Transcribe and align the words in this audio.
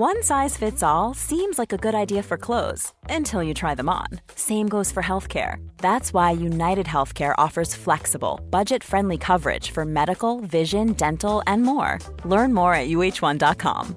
One 0.00 0.22
size 0.22 0.56
fits 0.56 0.82
all 0.82 1.12
seems 1.12 1.58
like 1.58 1.74
a 1.74 1.76
good 1.76 1.94
idea 1.94 2.22
for 2.22 2.38
clothes 2.38 2.94
until 3.10 3.42
you 3.42 3.52
try 3.52 3.74
them 3.74 3.90
on. 3.90 4.06
Same 4.34 4.66
goes 4.66 4.90
for 4.90 5.02
healthcare. 5.02 5.56
That's 5.76 6.14
why 6.14 6.30
United 6.30 6.86
Healthcare 6.86 7.34
offers 7.36 7.74
flexible, 7.74 8.40
budget 8.48 8.82
friendly 8.82 9.18
coverage 9.18 9.72
for 9.72 9.84
medical, 9.84 10.40
vision, 10.40 10.94
dental, 10.94 11.42
and 11.46 11.64
more. 11.64 11.98
Learn 12.24 12.54
more 12.54 12.72
at 12.72 12.88
uh1.com. 12.88 13.94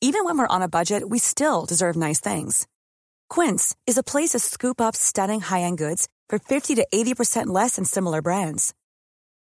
Even 0.00 0.24
when 0.24 0.38
we're 0.38 0.56
on 0.56 0.62
a 0.62 0.68
budget, 0.68 1.02
we 1.08 1.18
still 1.18 1.66
deserve 1.66 1.96
nice 1.96 2.20
things. 2.20 2.68
Quince 3.28 3.74
is 3.84 3.98
a 3.98 4.04
place 4.04 4.30
to 4.30 4.38
scoop 4.38 4.80
up 4.80 4.94
stunning 4.94 5.40
high 5.40 5.62
end 5.62 5.78
goods 5.78 6.06
for 6.28 6.38
50 6.38 6.76
to 6.76 6.86
80% 6.94 7.48
less 7.48 7.74
than 7.74 7.84
similar 7.84 8.22
brands. 8.22 8.74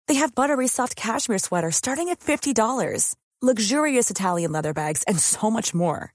They 0.09 0.15
have 0.15 0.35
buttery 0.35 0.67
soft 0.67 0.97
cashmere 0.97 1.37
sweaters 1.37 1.77
starting 1.77 2.09
at 2.09 2.19
$50, 2.19 3.15
luxurious 3.41 4.11
Italian 4.11 4.51
leather 4.51 4.73
bags, 4.73 5.03
and 5.03 5.17
so 5.17 5.49
much 5.49 5.73
more. 5.73 6.13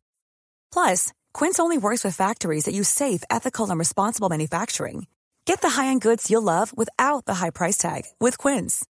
Plus, 0.71 1.13
Quince 1.33 1.59
only 1.59 1.79
works 1.79 2.05
with 2.05 2.15
factories 2.15 2.65
that 2.65 2.75
use 2.75 2.89
safe, 2.89 3.25
ethical, 3.31 3.71
and 3.71 3.79
responsible 3.79 4.29
manufacturing. 4.29 5.07
Get 5.47 5.63
the 5.63 5.71
high-end 5.71 6.03
goods 6.03 6.31
you'll 6.31 6.43
love 6.43 6.77
without 6.77 7.25
the 7.25 7.35
high 7.35 7.51
price 7.51 7.79
tag 7.79 8.03
with 8.21 8.37
Quince. 8.37 8.85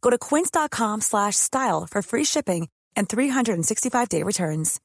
Go 0.00 0.10
to 0.10 0.18
quince.com/style 0.18 1.86
for 1.90 2.02
free 2.02 2.24
shipping 2.24 2.68
and 2.96 3.08
365-day 3.08 4.22
returns. 4.22 4.78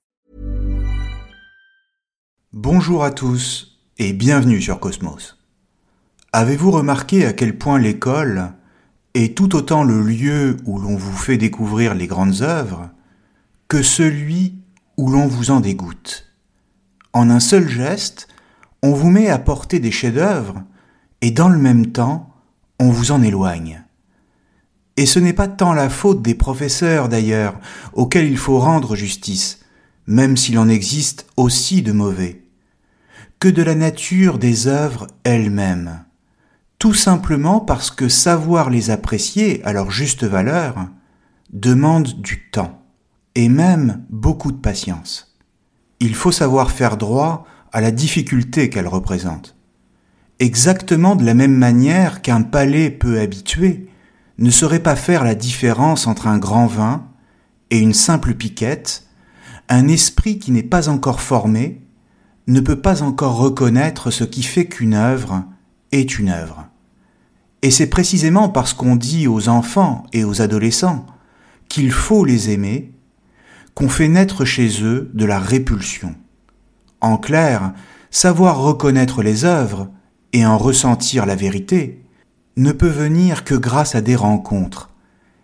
Bonjour 2.54 3.04
à 3.04 3.12
tous 3.12 3.78
et 3.98 4.14
bienvenue 4.14 4.62
sur 4.62 4.80
Cosmos. 4.80 5.38
Avez-vous 6.34 6.72
remarqué 6.72 7.26
à 7.26 7.34
quel 7.34 7.58
point 7.58 7.78
l'école 7.78 8.54
est 9.24 9.36
tout 9.36 9.56
autant 9.56 9.84
le 9.84 10.02
lieu 10.02 10.58
où 10.66 10.80
l'on 10.80 10.96
vous 10.96 11.16
fait 11.16 11.38
découvrir 11.38 11.94
les 11.94 12.08
grandes 12.08 12.42
œuvres 12.42 12.90
que 13.68 13.82
celui 13.82 14.56
où 14.98 15.10
l'on 15.10 15.28
vous 15.28 15.52
en 15.52 15.60
dégoûte 15.60 16.34
En 17.14 17.30
un 17.30 17.40
seul 17.40 17.68
geste, 17.68 18.28
on 18.82 18.94
vous 18.94 19.10
met 19.10 19.30
à 19.30 19.40
porter 19.40 19.80
des 19.80 19.92
chefs-d'œuvre 19.92 20.64
et 21.22 21.32
dans 21.32 21.50
le 21.50 21.58
même 21.58 21.88
temps, 21.88 22.34
on 22.80 22.90
vous 22.90 23.12
en 23.12 23.22
éloigne. 23.22 23.84
Et 24.98 25.06
ce 25.06 25.20
n'est 25.20 25.34
pas 25.34 25.48
tant 25.48 25.74
la 25.74 25.90
faute 25.90 26.22
des 26.22 26.36
professeurs 26.36 27.10
d'ailleurs, 27.10 27.60
auxquels 27.94 28.30
il 28.30 28.38
faut 28.38 28.60
rendre 28.60 28.96
justice, 28.96 29.60
même 30.08 30.38
s'il 30.38 30.58
en 30.58 30.70
existe 30.70 31.28
aussi 31.38 31.82
de 31.82 31.92
mauvais, 31.92 32.44
que 33.40 33.48
de 33.48 33.62
la 33.62 33.76
nature 33.76 34.40
des 34.40 34.68
œuvres 34.68 35.08
elles-mêmes. 35.24 36.04
Tout 36.80 36.94
simplement 36.94 37.60
parce 37.60 37.90
que 37.90 38.08
savoir 38.08 38.70
les 38.70 38.92
apprécier 38.92 39.64
à 39.66 39.74
leur 39.74 39.90
juste 39.90 40.24
valeur 40.24 40.88
demande 41.52 42.22
du 42.22 42.50
temps, 42.52 42.84
et 43.34 43.50
même 43.50 44.04
beaucoup 44.12 44.52
de 44.52 44.58
patience. 44.58 45.36
Il 46.00 46.14
faut 46.14 46.32
savoir 46.32 46.70
faire 46.70 46.98
droit 46.98 47.46
à 47.72 47.82
la 47.82 47.90
difficulté 47.90 48.70
qu'elles 48.70 48.88
représentent. 48.88 49.56
Exactement 50.40 51.16
de 51.16 51.26
la 51.26 51.34
même 51.34 51.56
manière 51.56 52.22
qu'un 52.22 52.44
palais 52.44 52.92
peu 52.92 53.20
habitué 53.20 53.90
ne 54.38 54.52
saurait 54.52 54.84
pas 54.84 54.96
faire 54.96 55.24
la 55.24 55.34
différence 55.34 56.06
entre 56.06 56.28
un 56.28 56.38
grand 56.38 56.68
vin 56.68 57.08
et 57.72 57.80
une 57.80 57.96
simple 57.96 58.36
piquette, 58.36 59.08
un 59.68 59.88
esprit 59.88 60.38
qui 60.38 60.52
n'est 60.52 60.62
pas 60.62 60.90
encore 60.90 61.22
formé 61.22 61.82
ne 62.46 62.60
peut 62.60 62.80
pas 62.80 63.02
encore 63.02 63.38
reconnaître 63.38 64.12
ce 64.12 64.24
qui 64.24 64.44
fait 64.44 64.68
qu'une 64.68 64.94
œuvre 64.94 65.44
est 65.92 66.20
une 66.20 66.30
œuvre. 66.30 66.68
Et 67.62 67.72
c'est 67.72 67.88
précisément 67.88 68.50
parce 68.50 68.74
qu'on 68.74 68.96
dit 68.96 69.28
aux 69.28 69.50
enfants 69.50 70.06
et 70.14 70.24
aux 70.24 70.42
adolescents 70.42 71.06
qu'il 71.70 71.92
faut 71.92 72.24
les 72.24 72.50
aimer 72.50 72.92
qu'on 73.74 73.90
fait 73.90 74.08
naître 74.08 74.46
chez 74.46 74.84
eux 74.84 75.12
de 75.14 75.26
la 75.26 75.40
répulsion. 75.40 76.16
En 77.02 77.18
clair, 77.18 77.74
savoir 78.10 78.60
reconnaître 78.60 79.22
les 79.22 79.46
œuvres 79.46 79.90
et 80.34 80.46
en 80.46 80.58
ressentir 80.58 81.26
la 81.26 81.36
vérité 81.36 82.04
ne 82.56 82.72
peut 82.72 82.88
venir 82.88 83.44
que 83.44 83.54
grâce 83.54 83.94
à 83.94 84.02
des 84.02 84.16
rencontres, 84.16 84.90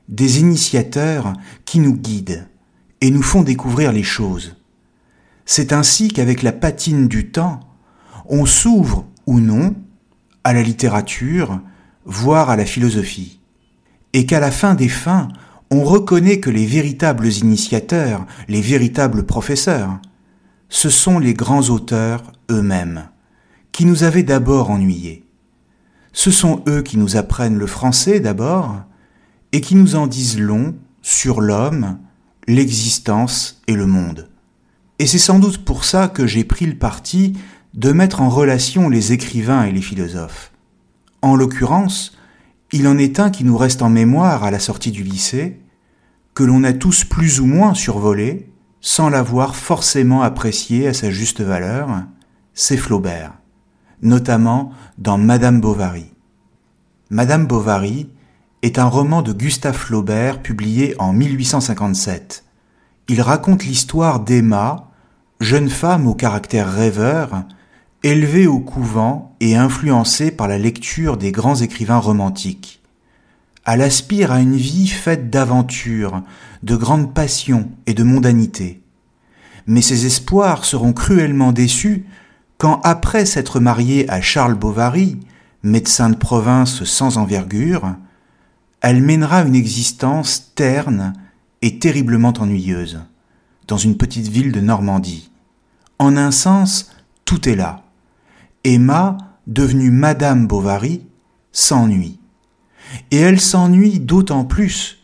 des 0.09 0.39
initiateurs 0.39 1.33
qui 1.65 1.79
nous 1.79 1.95
guident 1.95 2.47
et 3.01 3.11
nous 3.11 3.21
font 3.21 3.43
découvrir 3.43 3.91
les 3.91 4.03
choses. 4.03 4.55
C'est 5.45 5.73
ainsi 5.73 6.07
qu'avec 6.07 6.41
la 6.41 6.53
patine 6.53 7.07
du 7.07 7.29
temps, 7.29 7.59
on 8.25 8.45
s'ouvre 8.45 9.05
ou 9.27 9.39
non 9.39 9.75
à 10.43 10.53
la 10.53 10.61
littérature, 10.61 11.59
voire 12.05 12.49
à 12.49 12.55
la 12.55 12.65
philosophie, 12.65 13.39
et 14.13 14.25
qu'à 14.25 14.39
la 14.39 14.51
fin 14.51 14.75
des 14.75 14.89
fins, 14.89 15.29
on 15.71 15.83
reconnaît 15.83 16.39
que 16.39 16.49
les 16.49 16.65
véritables 16.65 17.27
initiateurs, 17.27 18.25
les 18.47 18.61
véritables 18.61 19.25
professeurs, 19.25 19.99
ce 20.69 20.89
sont 20.89 21.19
les 21.19 21.33
grands 21.33 21.69
auteurs 21.69 22.31
eux-mêmes, 22.51 23.09
qui 23.71 23.85
nous 23.85 24.03
avaient 24.03 24.23
d'abord 24.23 24.69
ennuyés. 24.69 25.23
Ce 26.11 26.29
sont 26.29 26.63
eux 26.67 26.81
qui 26.83 26.97
nous 26.97 27.17
apprennent 27.17 27.57
le 27.57 27.67
français 27.67 28.19
d'abord, 28.19 28.83
et 29.51 29.61
qui 29.61 29.75
nous 29.75 29.95
en 29.95 30.07
disent 30.07 30.39
long 30.39 30.75
sur 31.01 31.41
l'homme, 31.41 31.97
l'existence 32.47 33.61
et 33.67 33.73
le 33.73 33.85
monde. 33.85 34.29
Et 34.99 35.07
c'est 35.07 35.17
sans 35.17 35.39
doute 35.39 35.63
pour 35.65 35.85
ça 35.85 36.07
que 36.07 36.27
j'ai 36.27 36.43
pris 36.43 36.65
le 36.65 36.75
parti 36.75 37.33
de 37.73 37.91
mettre 37.91 38.21
en 38.21 38.29
relation 38.29 38.89
les 38.89 39.13
écrivains 39.13 39.63
et 39.63 39.71
les 39.71 39.81
philosophes. 39.81 40.51
En 41.21 41.35
l'occurrence, 41.35 42.17
il 42.71 42.87
en 42.87 42.97
est 42.97 43.19
un 43.19 43.29
qui 43.29 43.43
nous 43.43 43.57
reste 43.57 43.81
en 43.81 43.89
mémoire 43.89 44.43
à 44.43 44.51
la 44.51 44.59
sortie 44.59 44.91
du 44.91 45.03
lycée, 45.03 45.59
que 46.33 46.43
l'on 46.43 46.63
a 46.63 46.73
tous 46.73 47.03
plus 47.03 47.39
ou 47.39 47.45
moins 47.45 47.73
survolé, 47.73 48.51
sans 48.81 49.09
l'avoir 49.09 49.55
forcément 49.55 50.21
apprécié 50.21 50.87
à 50.87 50.93
sa 50.93 51.09
juste 51.09 51.41
valeur, 51.41 52.03
c'est 52.53 52.77
Flaubert, 52.77 53.33
notamment 54.01 54.71
dans 54.97 55.17
Madame 55.17 55.61
Bovary. 55.61 56.13
Madame 57.09 57.47
Bovary 57.47 58.09
est 58.61 58.79
un 58.79 58.85
roman 58.85 59.21
de 59.21 59.33
Gustave 59.33 59.75
Flaubert 59.75 60.41
publié 60.41 60.95
en 60.99 61.13
1857. 61.13 62.43
Il 63.07 63.21
raconte 63.21 63.65
l'histoire 63.65 64.19
d'Emma, 64.19 64.89
jeune 65.39 65.69
femme 65.69 66.07
au 66.07 66.15
caractère 66.15 66.71
rêveur, 66.71 67.45
élevée 68.03 68.47
au 68.47 68.59
couvent 68.59 69.35
et 69.39 69.55
influencée 69.55 70.29
par 70.31 70.47
la 70.47 70.57
lecture 70.57 71.17
des 71.17 71.31
grands 71.31 71.55
écrivains 71.55 71.97
romantiques. 71.97 72.81
Elle 73.65 73.81
aspire 73.81 74.31
à 74.31 74.41
une 74.41 74.57
vie 74.57 74.89
faite 74.89 75.29
d'aventures, 75.29 76.21
de 76.63 76.75
grandes 76.75 77.13
passions 77.13 77.69
et 77.85 77.93
de 77.93 78.03
mondanité. 78.03 78.81
Mais 79.67 79.81
ses 79.81 80.05
espoirs 80.05 80.65
seront 80.65 80.91
cruellement 80.91 81.53
déçus 81.53 82.05
quand, 82.57 82.81
après 82.83 83.25
s'être 83.25 83.61
mariée 83.61 84.09
à 84.09 84.19
Charles 84.21 84.55
Bovary, 84.55 85.17
médecin 85.63 86.09
de 86.09 86.15
province 86.15 86.83
sans 86.83 87.17
envergure, 87.17 87.95
elle 88.81 89.01
mènera 89.01 89.43
une 89.43 89.55
existence 89.55 90.51
terne 90.55 91.13
et 91.61 91.79
terriblement 91.79 92.33
ennuyeuse, 92.37 92.99
dans 93.67 93.77
une 93.77 93.95
petite 93.95 94.27
ville 94.27 94.51
de 94.51 94.59
Normandie. 94.59 95.31
En 95.99 96.17
un 96.17 96.31
sens, 96.31 96.91
tout 97.23 97.47
est 97.47 97.55
là. 97.55 97.82
Emma, 98.63 99.17
devenue 99.47 99.91
Madame 99.91 100.47
Bovary, 100.47 101.05
s'ennuie. 101.51 102.19
Et 103.11 103.17
elle 103.17 103.41
s'ennuie 103.41 103.99
d'autant 103.99 104.45
plus 104.45 105.03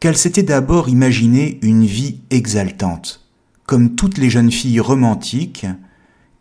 qu'elle 0.00 0.16
s'était 0.16 0.42
d'abord 0.42 0.88
imaginé 0.88 1.58
une 1.62 1.86
vie 1.86 2.20
exaltante, 2.30 3.26
comme 3.64 3.94
toutes 3.94 4.18
les 4.18 4.30
jeunes 4.30 4.50
filles 4.50 4.80
romantiques 4.80 5.66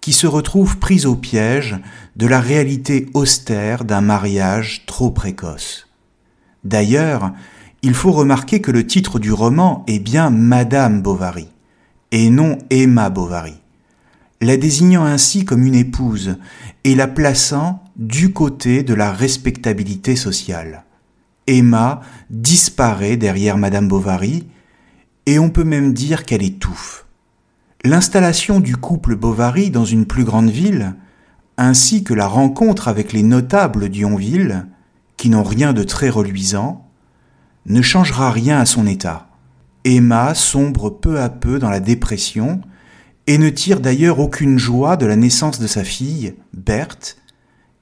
qui 0.02 0.14
se 0.14 0.28
retrouvent 0.28 0.78
prises 0.78 1.06
au 1.06 1.16
piège 1.16 1.78
de 2.16 2.28
la 2.28 2.40
réalité 2.40 3.10
austère 3.14 3.86
d'un 3.86 4.02
mariage 4.02 4.86
trop 4.86 5.12
précoce. 5.12 5.88
D'ailleurs, 6.64 7.32
il 7.82 7.94
faut 7.94 8.12
remarquer 8.12 8.62
que 8.62 8.72
le 8.72 8.86
titre 8.88 9.20
du 9.20 9.32
roman 9.32 9.84
est 9.88 10.00
bien 10.00 10.32
Madame 10.32 11.02
Bovary, 11.02 11.48
et 12.12 12.30
non 12.30 12.58
Emma 12.70 13.10
Bovary, 13.10 13.62
la 14.42 14.58
désignant 14.58 15.06
ainsi 15.06 15.46
comme 15.46 15.66
une 15.66 15.76
épouse 15.76 16.38
et 16.84 16.96
la 16.96 17.08
plaçant 17.08 17.84
du 17.96 18.34
côté 18.34 18.84
de 18.84 18.94
la 18.94 19.12
respectabilité 19.12 20.16
sociale. 20.16 20.84
Emma 21.48 22.02
disparaît 22.30 23.18
derrière 23.18 23.58
Madame 23.58 23.88
Bovary, 23.88 24.48
et 25.26 25.40
on 25.40 25.50
peut 25.50 25.64
même 25.64 25.94
dire 25.94 26.26
qu'elle 26.26 26.44
étouffe. 26.44 27.06
L'installation 27.84 28.60
du 28.60 28.76
couple 28.76 29.16
Bovary 29.16 29.70
dans 29.70 29.86
une 29.86 30.06
plus 30.06 30.24
grande 30.24 30.50
ville, 30.50 30.96
ainsi 31.58 32.04
que 32.04 32.14
la 32.14 32.28
rencontre 32.28 32.88
avec 32.88 33.14
les 33.14 33.24
notables 33.24 33.90
d'Yonville, 33.90 34.68
qui 35.18 35.30
n'ont 35.30 35.44
rien 35.44 35.72
de 35.74 35.84
très 35.84 36.10
reluisant, 36.10 36.88
ne 37.68 37.82
changera 37.82 38.32
rien 38.32 38.60
à 38.60 38.66
son 38.66 38.86
état. 38.86 39.30
Emma 39.86 40.34
sombre 40.34 40.90
peu 40.90 41.22
à 41.22 41.30
peu 41.30 41.60
dans 41.60 41.70
la 41.70 41.80
dépression 41.80 42.62
et 43.28 43.38
ne 43.38 43.50
tire 43.50 43.80
d'ailleurs 43.80 44.20
aucune 44.20 44.58
joie 44.58 44.98
de 44.98 45.06
la 45.06 45.16
naissance 45.16 45.60
de 45.60 45.68
sa 45.68 45.84
fille, 45.84 46.36
Berthe, 46.54 47.18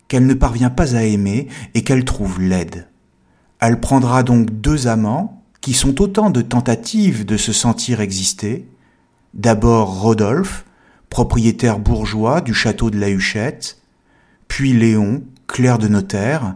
qu'elle 0.07 0.25
ne 0.27 0.33
parvient 0.33 0.69
pas 0.69 0.95
à 0.95 1.03
aimer 1.03 1.47
et 1.73 1.83
qu'elle 1.83 2.05
trouve 2.05 2.41
laide. 2.41 2.87
Elle 3.59 3.79
prendra 3.79 4.23
donc 4.23 4.49
deux 4.49 4.87
amants, 4.87 5.43
qui 5.61 5.73
sont 5.73 6.01
autant 6.01 6.29
de 6.29 6.41
tentatives 6.41 7.25
de 7.25 7.37
se 7.37 7.53
sentir 7.53 8.01
exister, 8.01 8.67
d'abord 9.33 10.01
Rodolphe, 10.01 10.65
propriétaire 11.09 11.79
bourgeois 11.79 12.41
du 12.41 12.53
château 12.53 12.89
de 12.89 12.99
la 12.99 13.09
Huchette, 13.09 13.77
puis 14.49 14.73
Léon, 14.73 15.23
clerc 15.47 15.77
de 15.77 15.87
notaire, 15.87 16.55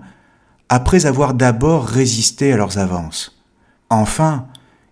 après 0.67 1.05
avoir 1.05 1.33
d'abord 1.33 1.85
résisté 1.85 2.51
à 2.51 2.57
leurs 2.57 2.77
avances. 2.77 3.39
Enfin, 3.89 4.47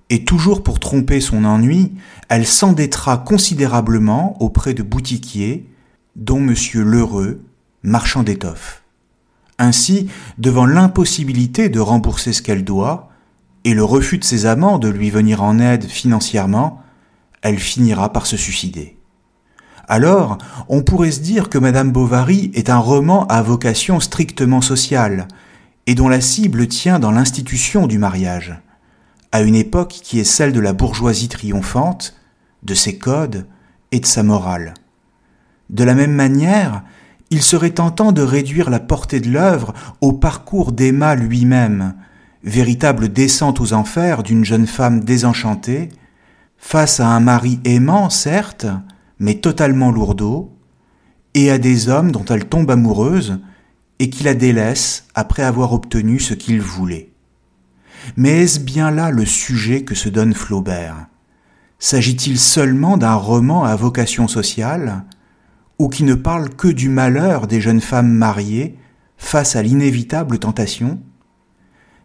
et 0.09 0.23
toujours 0.23 0.63
pour 0.63 0.79
tromper 0.79 1.19
son 1.19 1.45
ennui, 1.45 1.93
elle 2.29 2.45
s'endettera 2.45 3.17
considérablement 3.17 4.41
auprès 4.41 4.73
de 4.73 4.83
boutiquiers, 4.83 5.67
dont 6.15 6.37
M. 6.37 6.55
Lheureux, 6.75 7.41
marchand 7.83 8.23
d'étoffes. 8.23 8.83
Ainsi, 9.57 10.09
devant 10.37 10.65
l'impossibilité 10.65 11.69
de 11.69 11.79
rembourser 11.79 12.33
ce 12.33 12.41
qu'elle 12.41 12.63
doit, 12.63 13.09
et 13.63 13.73
le 13.73 13.83
refus 13.83 14.19
de 14.19 14.23
ses 14.23 14.45
amants 14.45 14.77
de 14.77 14.89
lui 14.89 15.09
venir 15.09 15.41
en 15.41 15.59
aide 15.59 15.85
financièrement, 15.85 16.81
elle 17.41 17.57
finira 17.57 18.13
par 18.13 18.25
se 18.27 18.37
suicider. 18.37 18.97
Alors, 19.87 20.37
on 20.67 20.81
pourrait 20.81 21.11
se 21.11 21.19
dire 21.19 21.49
que 21.49 21.57
Madame 21.57 21.91
Bovary 21.91 22.51
est 22.53 22.69
un 22.69 22.77
roman 22.77 23.25
à 23.27 23.41
vocation 23.41 23.99
strictement 23.99 24.61
sociale, 24.61 25.27
et 25.87 25.95
dont 25.95 26.09
la 26.09 26.21
cible 26.21 26.67
tient 26.67 26.99
dans 26.99 27.11
l'institution 27.11 27.87
du 27.87 27.97
mariage, 27.97 28.59
à 29.35 29.41
une 29.41 29.55
époque 29.55 29.99
qui 30.01 30.17
est 30.17 30.23
celle 30.23 30.53
de 30.53 30.61
la 30.61 30.71
bourgeoisie 30.71 31.27
triomphante, 31.27 32.15
de 32.63 32.73
ses 32.73 32.97
codes 32.97 33.45
et 33.91 33.99
de 33.99 34.05
sa 34.05 34.23
morale. 34.23 34.73
De 35.69 35.83
la 35.83 35.93
même 35.93 36.13
manière, 36.13 36.83
il 37.31 37.41
serait 37.41 37.71
tentant 37.71 38.13
de 38.13 38.21
réduire 38.21 38.69
la 38.69 38.79
portée 38.79 39.19
de 39.19 39.29
l'œuvre 39.29 39.73
au 39.99 40.13
parcours 40.13 40.71
d'Emma 40.71 41.15
lui-même, 41.15 41.95
véritable 42.45 43.09
descente 43.09 43.59
aux 43.59 43.73
enfers 43.73 44.23
d'une 44.23 44.45
jeune 44.45 44.67
femme 44.67 45.03
désenchantée, 45.03 45.89
face 46.57 47.01
à 47.01 47.07
un 47.07 47.19
mari 47.19 47.59
aimant, 47.65 48.09
certes, 48.09 48.67
mais 49.19 49.33
totalement 49.33 49.91
lourdeau, 49.91 50.57
et 51.33 51.51
à 51.51 51.57
des 51.57 51.89
hommes 51.89 52.13
dont 52.13 52.23
elle 52.23 52.45
tombe 52.45 52.71
amoureuse 52.71 53.41
et 53.99 54.09
qui 54.09 54.23
la 54.23 54.33
délaissent 54.33 55.07
après 55.13 55.43
avoir 55.43 55.73
obtenu 55.73 56.21
ce 56.21 56.35
qu'il 56.35 56.61
voulait. 56.61 57.14
Mais 58.17 58.43
est-ce 58.43 58.59
bien 58.59 58.91
là 58.91 59.11
le 59.11 59.25
sujet 59.25 59.83
que 59.83 59.95
se 59.95 60.09
donne 60.09 60.33
Flaubert? 60.33 61.07
S'agit-il 61.79 62.39
seulement 62.39 62.97
d'un 62.97 63.15
roman 63.15 63.63
à 63.63 63.75
vocation 63.75 64.27
sociale, 64.27 65.03
ou 65.77 65.89
qui 65.89 66.03
ne 66.03 66.15
parle 66.15 66.49
que 66.49 66.67
du 66.67 66.89
malheur 66.89 67.47
des 67.47 67.59
jeunes 67.61 67.81
femmes 67.81 68.11
mariées 68.11 68.77
face 69.17 69.55
à 69.55 69.61
l'inévitable 69.61 70.39
tentation? 70.39 70.99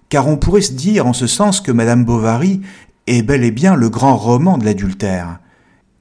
Car 0.09 0.27
on 0.27 0.37
pourrait 0.37 0.61
se 0.61 0.73
dire 0.73 1.07
en 1.07 1.13
ce 1.13 1.27
sens 1.27 1.61
que 1.61 1.71
Madame 1.71 2.05
Bovary 2.05 2.63
est 3.07 3.23
bel 3.23 3.45
et 3.45 3.53
bien 3.53 3.77
le 3.77 3.89
grand 3.89 4.17
roman 4.17 4.59
de 4.59 4.65
l'adultère, 4.65 5.39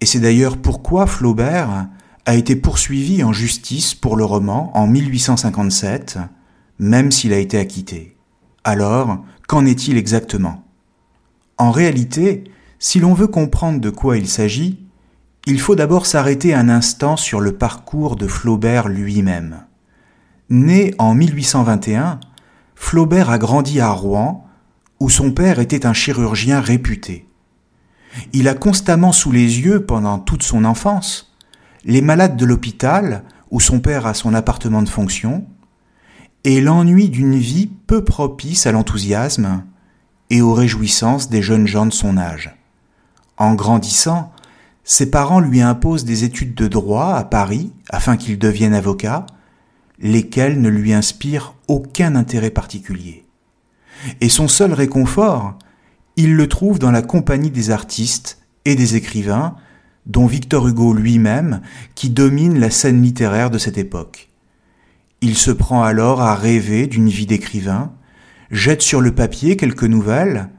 et 0.02 0.06
c'est 0.06 0.20
d'ailleurs 0.20 0.58
pourquoi 0.58 1.08
Flaubert 1.08 1.88
a 2.26 2.36
été 2.36 2.56
poursuivi 2.56 3.24
en 3.24 3.34
justice 3.34 3.96
pour 3.96 4.16
le 4.16 4.24
roman 4.24 4.72
en 4.78 4.88
1857, 4.88 6.20
même 6.80 7.12
s'il 7.12 7.34
a 7.34 7.40
été 7.40 7.58
acquitté. 7.58 8.19
Alors, 8.64 9.24
qu'en 9.48 9.66
est-il 9.66 9.98
exactement? 9.98 10.64
En 11.58 11.72
réalité, 11.72 12.44
si 12.80 13.00
l'on 13.00 13.14
veut 13.14 13.28
comprendre 13.28 13.82
de 13.82 13.90
quoi 13.90 14.18
il 14.18 14.28
s'agit, 14.28 14.86
il 15.46 15.60
faut 15.60 15.76
d'abord 15.76 16.06
s'arrêter 16.06 16.54
un 16.54 16.70
instant 16.70 17.18
sur 17.18 17.40
le 17.40 17.54
parcours 17.54 18.16
de 18.16 18.28
Flaubert 18.28 18.88
lui-même. 18.88 19.66
Né 20.50 20.94
en 20.98 21.14
1821, 21.14 22.20
Flaubert 22.76 23.30
a 23.30 23.38
grandi 23.38 23.80
à 23.80 23.92
Rouen, 23.92 24.46
où 25.00 25.10
son 25.10 25.32
père 25.32 25.60
était 25.60 25.86
un 25.86 25.94
chirurgien 25.94 26.60
réputé. 26.62 27.28
Il 28.34 28.48
a 28.48 28.54
constamment 28.54 29.12
sous 29.12 29.32
les 29.32 29.60
yeux, 29.60 29.86
pendant 29.86 30.20
toute 30.20 30.44
son 30.44 30.66
enfance, 30.66 31.36
les 31.86 32.02
malades 32.02 32.36
de 32.38 32.46
l'hôpital, 32.46 33.24
où 33.52 33.60
son 33.60 33.80
père 33.80 34.06
a 34.06 34.14
son 34.14 34.34
appartement 34.34 34.82
de 34.82 34.90
fonction, 34.90 35.46
et 36.44 36.62
l'ennui 36.62 37.10
d'une 37.10 37.38
vie 37.38 37.68
peu 37.88 38.04
propice 38.04 38.66
à 38.66 38.72
l'enthousiasme 38.72 39.64
et 40.30 40.42
aux 40.42 40.54
réjouissances 40.54 41.30
des 41.30 41.42
jeunes 41.42 41.68
gens 41.68 41.86
de 41.86 41.94
son 41.94 42.18
âge. 42.18 42.56
En 43.38 43.56
grandissant, 43.56 44.32
ses 44.84 45.12
parents 45.12 45.40
lui 45.40 45.62
imposent 45.62 46.06
des 46.06 46.24
études 46.24 46.56
de 46.56 46.68
droit 46.68 47.14
à 47.14 47.24
Paris 47.24 47.72
afin 47.90 48.18
qu'il 48.18 48.40
devienne 48.40 48.74
avocat, 48.74 49.26
lesquelles 50.00 50.62
ne 50.62 50.70
lui 50.70 50.94
inspirent 50.94 51.56
aucun 51.68 52.16
intérêt 52.16 52.50
particulier. 52.50 53.26
Et 54.22 54.30
son 54.30 54.48
seul 54.48 54.74
réconfort, 54.74 55.58
il 56.16 56.36
le 56.36 56.48
trouve 56.48 56.80
dans 56.80 56.92
la 56.92 57.02
compagnie 57.02 57.52
des 57.52 57.70
artistes 57.72 58.40
et 58.66 58.76
des 58.76 58.96
écrivains, 58.96 59.56
dont 60.06 60.26
Victor 60.26 60.68
Hugo 60.68 60.94
lui-même, 60.94 61.62
qui 61.96 62.10
domine 62.10 62.60
la 62.60 62.70
scène 62.70 63.02
littéraire 63.02 63.52
de 63.52 63.58
cette 63.58 63.78
époque. 63.78 64.29
Il 65.22 65.38
se 65.38 65.52
prend 65.52 65.84
alors 65.84 66.22
à 66.22 66.36
rêver 66.36 66.88
d'une 66.88 67.10
vie 67.10 67.26
d'écrivain, 67.26 67.92
jette 68.52 68.82
sur 68.82 69.02
le 69.02 69.14
papier 69.14 69.58
quelques 69.58 69.84
nouvelles, 69.84 70.50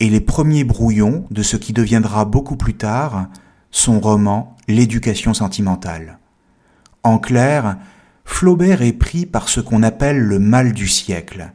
et 0.00 0.08
les 0.08 0.20
premiers 0.20 0.64
brouillons 0.64 1.26
de 1.30 1.42
ce 1.42 1.56
qui 1.56 1.72
deviendra 1.72 2.24
beaucoup 2.24 2.56
plus 2.56 2.74
tard 2.74 3.28
son 3.70 4.00
roman 4.00 4.56
L'éducation 4.68 5.34
sentimentale. 5.34 6.18
En 7.02 7.18
clair, 7.18 7.76
Flaubert 8.24 8.82
est 8.82 8.92
pris 8.92 9.26
par 9.26 9.48
ce 9.48 9.60
qu'on 9.60 9.82
appelle 9.82 10.18
le 10.18 10.38
mal 10.38 10.72
du 10.72 10.86
siècle, 10.86 11.52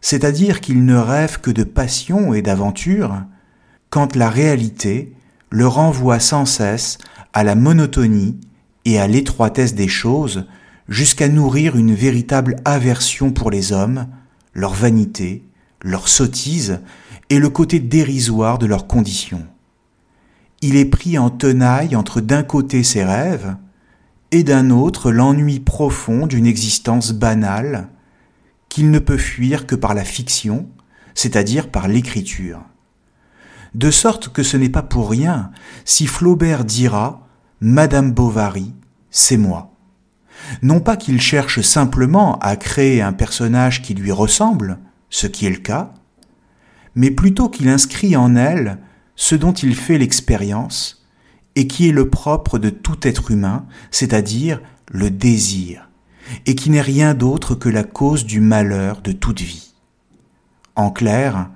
c'est-à-dire 0.00 0.60
qu'il 0.60 0.84
ne 0.84 0.96
rêve 0.96 1.40
que 1.40 1.50
de 1.50 1.64
passion 1.64 2.32
et 2.32 2.40
d'aventure, 2.40 3.22
quand 3.90 4.16
la 4.16 4.30
réalité 4.30 5.12
le 5.50 5.66
renvoie 5.66 6.18
sans 6.18 6.46
cesse 6.46 6.98
à 7.34 7.44
la 7.44 7.54
monotonie 7.54 8.40
et 8.86 8.98
à 8.98 9.06
l'étroitesse 9.06 9.74
des 9.74 9.88
choses, 9.88 10.46
jusqu'à 10.88 11.28
nourrir 11.28 11.76
une 11.76 11.94
véritable 11.94 12.56
aversion 12.64 13.32
pour 13.32 13.50
les 13.50 13.72
hommes, 13.72 14.06
leur 14.54 14.74
vanité, 14.74 15.44
leur 15.82 16.08
sottise 16.08 16.80
et 17.30 17.38
le 17.38 17.50
côté 17.50 17.80
dérisoire 17.80 18.58
de 18.58 18.66
leurs 18.66 18.86
conditions. 18.86 19.46
Il 20.62 20.76
est 20.76 20.86
pris 20.86 21.18
en 21.18 21.30
tenaille 21.30 21.96
entre 21.96 22.20
d'un 22.20 22.42
côté 22.42 22.82
ses 22.82 23.04
rêves, 23.04 23.56
et 24.32 24.42
d'un 24.42 24.70
autre 24.70 25.12
l'ennui 25.12 25.60
profond 25.60 26.26
d'une 26.26 26.46
existence 26.46 27.12
banale, 27.12 27.88
qu'il 28.68 28.90
ne 28.90 28.98
peut 28.98 29.18
fuir 29.18 29.66
que 29.66 29.76
par 29.76 29.94
la 29.94 30.04
fiction, 30.04 30.68
c'est-à-dire 31.14 31.70
par 31.70 31.88
l'écriture. 31.88 32.60
De 33.74 33.90
sorte 33.90 34.28
que 34.28 34.42
ce 34.42 34.56
n'est 34.56 34.68
pas 34.68 34.82
pour 34.82 35.10
rien 35.10 35.50
si 35.84 36.06
Flaubert 36.06 36.64
dira 36.64 37.26
Madame 37.60 38.12
Bovary, 38.12 38.74
c'est 39.10 39.36
moi. 39.36 39.75
Non 40.62 40.80
pas 40.80 40.96
qu'il 40.96 41.20
cherche 41.20 41.60
simplement 41.60 42.38
à 42.38 42.56
créer 42.56 43.02
un 43.02 43.12
personnage 43.12 43.82
qui 43.82 43.94
lui 43.94 44.12
ressemble, 44.12 44.78
ce 45.10 45.26
qui 45.26 45.46
est 45.46 45.50
le 45.50 45.56
cas, 45.56 45.92
mais 46.94 47.10
plutôt 47.10 47.48
qu'il 47.48 47.68
inscrit 47.68 48.16
en 48.16 48.36
elle 48.36 48.78
ce 49.14 49.34
dont 49.34 49.52
il 49.52 49.74
fait 49.74 49.98
l'expérience 49.98 51.06
et 51.54 51.66
qui 51.66 51.88
est 51.88 51.92
le 51.92 52.10
propre 52.10 52.58
de 52.58 52.70
tout 52.70 52.98
être 53.06 53.30
humain, 53.30 53.66
c'est-à-dire 53.90 54.60
le 54.90 55.10
désir, 55.10 55.88
et 56.44 56.54
qui 56.54 56.70
n'est 56.70 56.82
rien 56.82 57.14
d'autre 57.14 57.54
que 57.54 57.68
la 57.68 57.82
cause 57.82 58.24
du 58.24 58.40
malheur 58.40 59.00
de 59.00 59.12
toute 59.12 59.40
vie. 59.40 59.74
En 60.74 60.90
clair, 60.90 61.50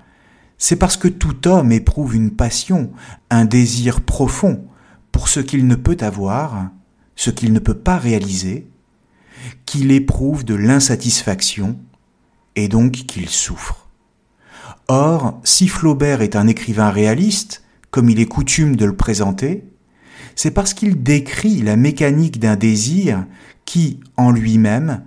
c'est 0.57 0.77
parce 0.77 0.97
que 0.97 1.09
tout 1.09 1.47
homme 1.47 1.73
éprouve 1.73 2.17
une 2.17 2.31
passion, 2.31 2.91
un 3.31 3.45
désir 3.45 4.01
profond 4.01 4.67
pour 5.13 5.29
ce 5.29 5.41
qu'il 5.41 5.67
ne 5.67 5.75
peut 5.75 5.99
avoir, 6.01 6.71
ce 7.17 7.31
qu'il 7.31 7.53
ne 7.53 7.59
peut 7.59 7.75
pas 7.75 7.99
réaliser, 7.99 8.71
qu'il 9.67 9.93
éprouve 9.93 10.45
de 10.45 10.55
l'insatisfaction 10.55 11.79
et 12.57 12.69
donc 12.69 12.93
qu'il 12.93 13.29
souffre. 13.29 13.89
Or, 14.89 15.41
si 15.45 15.69
Flaubert 15.69 16.23
est 16.23 16.37
un 16.37 16.49
écrivain 16.49 16.91
réaliste, 16.91 17.63
comme 17.91 18.09
il 18.09 18.21
est 18.21 18.27
coutume 18.27 18.77
de 18.77 18.85
le 18.85 18.97
présenter, 18.97 19.65
c'est 20.35 20.51
parce 20.51 20.75
qu'il 20.75 21.03
décrit 21.03 21.63
la 21.63 21.77
mécanique 21.77 22.41
d'un 22.41 22.57
désir 22.57 23.27
qui, 23.65 24.01
en 24.17 24.31
lui-même, 24.31 25.03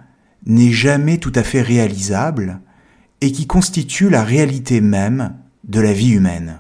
n'est 0.46 0.72
jamais 0.72 1.18
tout 1.18 1.32
à 1.36 1.44
fait 1.44 1.62
réalisable 1.62 2.60
et 3.22 3.32
qui 3.32 3.48
constitue 3.48 4.10
la 4.10 4.24
réalité 4.24 4.82
même 4.82 5.36
de 5.64 5.80
la 5.80 5.94
vie 5.94 6.12
humaine. 6.12 6.60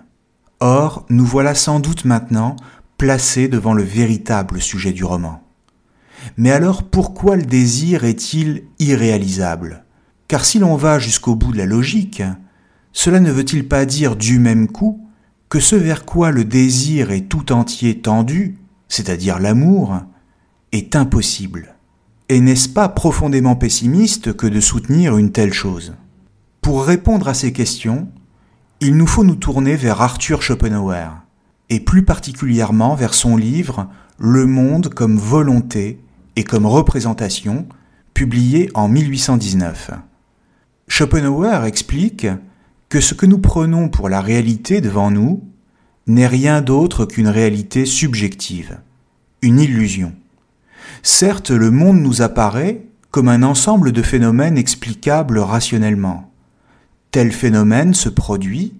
Or, 0.59 1.05
nous 1.09 1.25
voilà 1.25 1.55
sans 1.55 1.79
doute 1.79 2.05
maintenant 2.05 2.55
placés 2.97 3.49
devant 3.49 3.73
le 3.73 3.83
véritable 3.83 4.61
sujet 4.61 4.93
du 4.93 5.03
roman. 5.03 5.42
Mais 6.37 6.51
alors 6.51 6.83
pourquoi 6.83 7.35
le 7.35 7.43
désir 7.43 8.03
est-il 8.03 8.63
irréalisable? 8.79 9.85
Car 10.27 10.45
si 10.45 10.59
l'on 10.59 10.75
va 10.75 10.99
jusqu'au 10.99 11.35
bout 11.35 11.51
de 11.51 11.57
la 11.57 11.65
logique, 11.65 12.23
cela 12.91 13.19
ne 13.19 13.31
veut-il 13.31 13.67
pas 13.67 13.85
dire 13.85 14.15
du 14.15 14.39
même 14.39 14.67
coup 14.67 15.07
que 15.49 15.59
ce 15.59 15.75
vers 15.75 16.05
quoi 16.05 16.31
le 16.31 16.45
désir 16.45 17.11
est 17.11 17.29
tout 17.29 17.51
entier 17.51 17.99
tendu, 17.99 18.57
c'est-à-dire 18.87 19.39
l'amour, 19.39 19.99
est 20.71 20.95
impossible? 20.95 21.75
Et 22.29 22.39
n'est-ce 22.39 22.69
pas 22.69 22.89
profondément 22.89 23.55
pessimiste 23.55 24.35
que 24.35 24.47
de 24.47 24.59
soutenir 24.59 25.17
une 25.17 25.31
telle 25.31 25.53
chose? 25.53 25.93
Pour 26.61 26.85
répondre 26.85 27.27
à 27.27 27.33
ces 27.33 27.51
questions, 27.53 28.07
il 28.79 28.95
nous 28.95 29.07
faut 29.07 29.23
nous 29.23 29.35
tourner 29.35 29.75
vers 29.75 30.01
Arthur 30.01 30.41
Schopenhauer. 30.41 31.09
et 31.69 31.79
plus 31.79 32.03
particulièrement 32.03 32.95
vers 32.95 33.13
son 33.13 33.37
livre 33.37 33.87
Le 34.17 34.45
monde 34.45 34.89
comme 34.89 35.17
volonté 35.17 35.99
et 36.35 36.43
comme 36.43 36.65
représentation, 36.65 37.67
publié 38.13 38.69
en 38.73 38.87
1819. 38.87 39.91
Schopenhauer 40.87 41.65
explique 41.65 42.27
que 42.89 43.01
ce 43.01 43.13
que 43.13 43.25
nous 43.25 43.39
prenons 43.39 43.89
pour 43.89 44.09
la 44.09 44.21
réalité 44.21 44.81
devant 44.81 45.09
nous 45.09 45.43
n'est 46.07 46.27
rien 46.27 46.61
d'autre 46.61 47.05
qu'une 47.05 47.27
réalité 47.27 47.85
subjective, 47.85 48.79
une 49.41 49.59
illusion. 49.59 50.13
Certes, 51.01 51.51
le 51.51 51.71
monde 51.71 52.01
nous 52.01 52.21
apparaît 52.21 52.85
comme 53.11 53.29
un 53.29 53.43
ensemble 53.43 53.91
de 53.91 54.01
phénomènes 54.01 54.57
explicables 54.57 55.39
rationnellement. 55.39 56.31
Tel 57.11 57.31
phénomène 57.31 57.93
se 57.93 58.09
produit, 58.09 58.73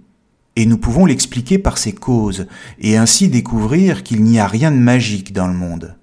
et 0.56 0.66
nous 0.66 0.78
pouvons 0.78 1.06
l'expliquer 1.06 1.58
par 1.58 1.78
ses 1.78 1.94
causes, 1.94 2.48
et 2.80 2.98
ainsi 2.98 3.30
découvrir 3.30 4.04
qu'il 4.04 4.24
n'y 4.24 4.40
a 4.40 4.48
rien 4.48 4.72
de 4.72 4.78
magique 4.78 5.34
dans 5.34 5.48
le 5.48 5.54
monde. 5.54 5.96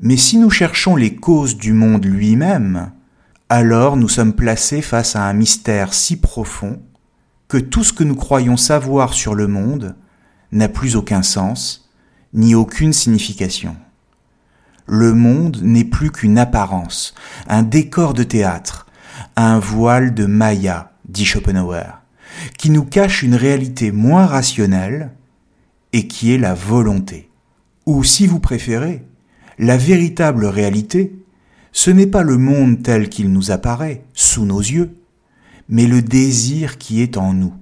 Mais 0.00 0.16
si 0.16 0.38
nous 0.38 0.50
cherchons 0.50 0.94
les 0.96 1.16
causes 1.16 1.56
du 1.56 1.72
monde 1.72 2.04
lui-même, 2.04 2.92
alors 3.48 3.96
nous 3.96 4.08
sommes 4.08 4.34
placés 4.34 4.82
face 4.82 5.16
à 5.16 5.24
un 5.24 5.32
mystère 5.32 5.94
si 5.94 6.16
profond 6.16 6.82
que 7.48 7.56
tout 7.56 7.84
ce 7.84 7.92
que 7.92 8.04
nous 8.04 8.16
croyons 8.16 8.56
savoir 8.56 9.14
sur 9.14 9.34
le 9.34 9.46
monde 9.46 9.96
n'a 10.52 10.68
plus 10.68 10.96
aucun 10.96 11.22
sens, 11.22 11.88
ni 12.34 12.54
aucune 12.54 12.92
signification. 12.92 13.76
Le 14.86 15.14
monde 15.14 15.60
n'est 15.62 15.84
plus 15.84 16.10
qu'une 16.10 16.38
apparence, 16.38 17.14
un 17.48 17.62
décor 17.62 18.14
de 18.14 18.22
théâtre, 18.22 18.86
un 19.36 19.58
voile 19.58 20.12
de 20.12 20.26
Maya, 20.26 20.92
dit 21.08 21.24
Schopenhauer, 21.24 22.02
qui 22.58 22.70
nous 22.70 22.84
cache 22.84 23.22
une 23.22 23.34
réalité 23.34 23.92
moins 23.92 24.26
rationnelle 24.26 25.12
et 25.92 26.06
qui 26.06 26.32
est 26.32 26.38
la 26.38 26.54
volonté. 26.54 27.30
Ou 27.86 28.04
si 28.04 28.26
vous 28.26 28.40
préférez, 28.40 29.04
la 29.58 29.76
véritable 29.76 30.46
réalité, 30.46 31.14
ce 31.72 31.90
n'est 31.90 32.06
pas 32.06 32.22
le 32.22 32.38
monde 32.38 32.82
tel 32.82 33.08
qu'il 33.08 33.32
nous 33.32 33.50
apparaît, 33.50 34.04
sous 34.14 34.44
nos 34.44 34.60
yeux, 34.60 34.94
mais 35.68 35.86
le 35.86 36.02
désir 36.02 36.78
qui 36.78 37.02
est 37.02 37.16
en 37.16 37.32
nous, 37.32 37.52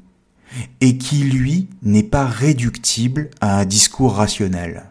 et 0.80 0.98
qui, 0.98 1.24
lui, 1.24 1.68
n'est 1.82 2.02
pas 2.02 2.26
réductible 2.26 3.30
à 3.40 3.58
un 3.58 3.64
discours 3.64 4.14
rationnel. 4.14 4.84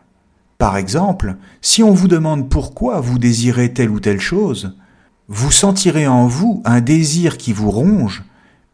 Par 0.57 0.77
exemple, 0.77 1.35
si 1.61 1.83
on 1.83 1.93
vous 1.93 2.07
demande 2.07 2.49
pourquoi 2.49 2.99
vous 3.01 3.19
désirez 3.19 3.73
telle 3.73 3.89
ou 3.89 3.99
telle 3.99 4.21
chose, 4.21 4.77
vous 5.27 5.51
sentirez 5.51 6.07
en 6.07 6.27
vous 6.27 6.61
un 6.65 6.81
désir 6.81 7.37
qui 7.37 7.53
vous 7.53 7.71
ronge, 7.71 8.23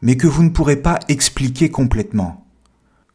mais 0.02 0.18
que 0.18 0.28
vous 0.28 0.44
ne 0.44 0.50
pourrez 0.50 0.78
pas 0.78 1.00
expliquer 1.08 1.70
complètement. 1.70 2.46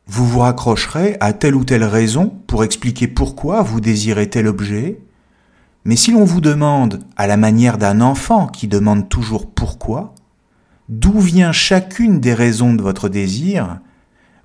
Vous 0.07 0.27
vous 0.27 0.41
raccrocherez 0.41 1.17
à 1.21 1.33
telle 1.33 1.55
ou 1.55 1.65
telle 1.65 1.85
raison 1.85 2.29
pour 2.47 2.63
expliquer 2.63 3.09
pourquoi 3.09 3.63
vous 3.63 3.81
désirez 3.81 4.29
tel 4.29 4.47
objet, 4.47 5.01
mais 5.85 5.97
si 5.97 6.13
l'on 6.13 6.25
vous 6.25 6.41
demande, 6.41 7.05
à 7.17 7.27
la 7.27 7.37
manière 7.37 7.79
d'un 7.79 8.01
enfant 8.01 8.47
qui 8.47 8.69
demande 8.69 9.09
toujours 9.09 9.51
pourquoi, 9.51 10.15
d'où 10.89 11.19
vient 11.19 11.53
chacune 11.53 12.21
des 12.21 12.35
raisons 12.35 12.75
de 12.75 12.83
votre 12.83 13.09
désir, 13.09 13.81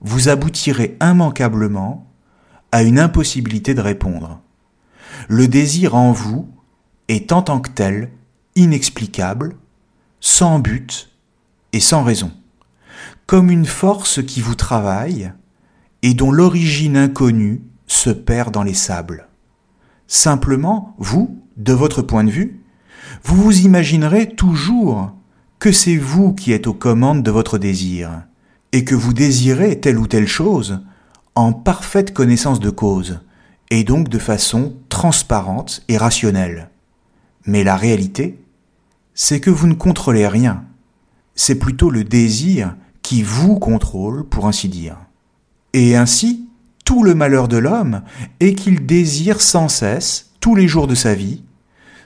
vous 0.02 0.30
aboutirez 0.30 0.98
immanquablement 1.02 2.08
à 2.72 2.84
une 2.84 3.00
impossibilité 3.00 3.74
de 3.74 3.82
répondre. 3.82 4.40
Le 5.28 5.48
désir 5.48 5.96
en 5.96 6.14
vous 6.14 6.48
est 7.10 7.34
en 7.34 7.42
tant 7.42 7.60
que 7.60 7.70
tel 7.70 8.12
inexplicable, 8.56 9.56
sans 10.22 10.60
but 10.60 11.10
et 11.74 11.80
sans 11.80 12.04
raison, 12.04 12.32
comme 13.26 13.52
une 13.52 13.66
force 13.66 14.24
qui 14.26 14.40
vous 14.40 14.56
travaille 14.56 15.34
et 16.02 16.14
dont 16.14 16.32
l'origine 16.32 16.98
inconnue 16.98 17.62
se 17.88 18.10
perd 18.10 18.54
dans 18.54 18.64
les 18.64 18.74
sables. 18.74 19.28
Simplement, 20.08 20.96
vous, 20.98 21.40
de 21.58 21.74
votre 21.74 22.02
point 22.02 22.24
de 22.24 22.32
vue, 22.32 22.62
vous 23.24 23.36
vous 23.36 23.60
imaginerez 23.62 24.36
toujours 24.36 25.12
que 25.60 25.72
c'est 25.72 25.98
vous 25.98 26.34
qui 26.34 26.54
êtes 26.54 26.68
aux 26.68 26.74
commandes 26.74 27.24
de 27.24 27.32
votre 27.32 27.58
désir, 27.58 28.24
et 28.72 28.86
que 28.86 28.96
vous 28.96 29.14
désirez 29.14 29.80
telle 29.80 29.98
ou 29.98 30.08
telle 30.08 30.28
chose 30.28 30.82
en 31.36 31.54
parfaite 31.54 32.14
connaissance 32.14 32.60
de 32.60 32.70
cause, 32.70 33.20
et 33.70 33.84
donc 33.84 34.10
de 34.10 34.20
façon 34.20 34.78
transparente 34.90 35.84
et 35.88 35.98
rationnelle. 35.98 36.70
Mais 37.46 37.64
la 37.64 37.76
réalité, 37.76 38.40
c'est 39.14 39.40
que 39.40 39.50
vous 39.50 39.68
ne 39.68 39.74
contrôlez 39.74 40.28
rien. 40.28 40.66
C'est 41.36 41.60
plutôt 41.60 41.90
le 41.90 42.04
désir 42.04 42.76
qui 43.02 43.22
vous 43.22 43.60
contrôle, 43.60 44.28
pour 44.28 44.48
ainsi 44.48 44.70
dire. 44.70 44.98
Et 45.74 45.96
ainsi, 45.96 46.48
tout 46.86 47.04
le 47.04 47.14
malheur 47.14 47.48
de 47.48 47.58
l'homme 47.58 48.02
est 48.40 48.56
qu'il 48.56 48.86
désire 48.86 49.42
sans 49.42 49.68
cesse, 49.68 50.32
tous 50.40 50.56
les 50.56 50.68
jours 50.68 50.88
de 50.88 50.96
sa 50.96 51.14
vie, 51.14 51.44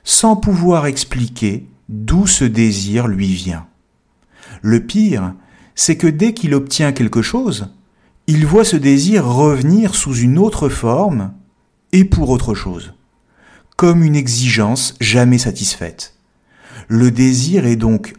sans 0.03 0.35
pouvoir 0.35 0.85
expliquer 0.85 1.67
d'où 1.89 2.27
ce 2.27 2.43
désir 2.43 3.07
lui 3.07 3.33
vient. 3.33 3.67
Le 4.61 4.85
pire, 4.85 5.33
c'est 5.75 5.97
que 5.97 6.07
dès 6.07 6.33
qu'il 6.33 6.53
obtient 6.53 6.91
quelque 6.91 7.21
chose, 7.21 7.69
il 8.27 8.45
voit 8.45 8.65
ce 8.65 8.75
désir 8.75 9.25
revenir 9.25 9.95
sous 9.95 10.15
une 10.15 10.37
autre 10.37 10.69
forme 10.69 11.33
et 11.91 12.05
pour 12.05 12.29
autre 12.29 12.53
chose, 12.53 12.93
comme 13.75 14.03
une 14.03 14.15
exigence 14.15 14.95
jamais 14.99 15.37
satisfaite. 15.37 16.15
Le 16.87 17.11
désir 17.11 17.65
est 17.65 17.75
donc 17.75 18.13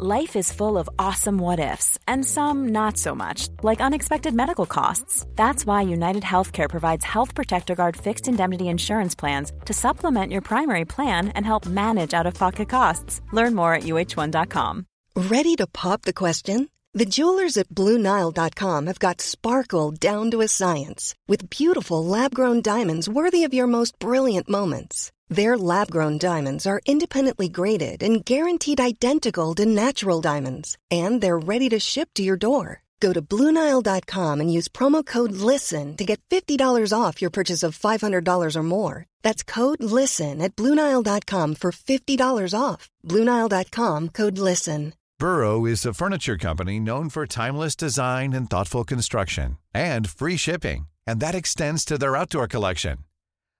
Life 0.00 0.34
is 0.34 0.52
full 0.52 0.76
of 0.76 0.90
awesome 0.98 1.38
what 1.38 1.60
ifs 1.60 2.00
and 2.08 2.24
some 2.24 2.72
not 2.72 2.96
so 2.96 3.14
much, 3.14 3.46
like 3.62 3.80
unexpected 3.80 4.34
medical 4.34 4.66
costs. 4.66 5.24
That's 5.36 5.64
why 5.64 5.82
United 5.82 6.24
Healthcare 6.24 6.68
provides 6.68 7.04
Health 7.04 7.32
Protector 7.32 7.76
Guard 7.76 7.96
fixed 7.96 8.26
indemnity 8.26 8.66
insurance 8.66 9.14
plans 9.14 9.52
to 9.66 9.72
supplement 9.72 10.32
your 10.32 10.40
primary 10.40 10.84
plan 10.84 11.28
and 11.28 11.46
help 11.46 11.64
manage 11.66 12.12
out 12.12 12.26
of 12.26 12.34
pocket 12.34 12.68
costs. 12.68 13.20
Learn 13.32 13.54
more 13.54 13.72
at 13.72 13.84
uh1.com. 13.84 14.86
Ready 15.14 15.54
to 15.56 15.68
pop 15.68 16.02
the 16.02 16.12
question? 16.12 16.70
The 16.92 17.06
jewelers 17.06 17.56
at 17.56 17.68
Bluenile.com 17.68 18.86
have 18.88 18.98
got 18.98 19.20
sparkle 19.20 19.92
down 19.92 20.28
to 20.32 20.40
a 20.40 20.48
science 20.48 21.14
with 21.28 21.50
beautiful 21.50 22.04
lab 22.04 22.34
grown 22.34 22.62
diamonds 22.62 23.08
worthy 23.08 23.44
of 23.44 23.54
your 23.54 23.68
most 23.68 23.96
brilliant 24.00 24.48
moments. 24.48 25.12
Their 25.34 25.58
lab 25.58 25.90
grown 25.90 26.18
diamonds 26.18 26.64
are 26.64 26.80
independently 26.86 27.48
graded 27.48 28.04
and 28.04 28.24
guaranteed 28.24 28.80
identical 28.80 29.52
to 29.56 29.66
natural 29.66 30.20
diamonds, 30.20 30.78
and 30.92 31.20
they're 31.20 31.48
ready 31.52 31.68
to 31.70 31.80
ship 31.80 32.10
to 32.14 32.22
your 32.22 32.36
door. 32.36 32.82
Go 33.00 33.12
to 33.12 33.20
Bluenile.com 33.20 34.40
and 34.40 34.52
use 34.52 34.68
promo 34.68 35.04
code 35.04 35.32
LISTEN 35.32 35.96
to 35.96 36.04
get 36.04 36.20
$50 36.30 36.92
off 36.96 37.20
your 37.20 37.30
purchase 37.30 37.64
of 37.64 37.76
$500 37.76 38.56
or 38.56 38.62
more. 38.62 39.06
That's 39.22 39.42
code 39.42 39.82
LISTEN 39.82 40.40
at 40.40 40.54
Bluenile.com 40.54 41.56
for 41.56 41.72
$50 41.72 42.54
off. 42.56 42.88
Bluenile.com 43.02 44.10
code 44.10 44.38
LISTEN. 44.38 44.94
Burrow 45.18 45.64
is 45.66 45.84
a 45.84 45.94
furniture 45.94 46.38
company 46.38 46.78
known 46.78 47.10
for 47.10 47.26
timeless 47.26 47.74
design 47.74 48.32
and 48.32 48.48
thoughtful 48.48 48.84
construction, 48.84 49.58
and 49.74 50.08
free 50.08 50.36
shipping, 50.36 50.86
and 51.08 51.18
that 51.18 51.34
extends 51.34 51.84
to 51.84 51.98
their 51.98 52.16
outdoor 52.16 52.46
collection. 52.46 52.98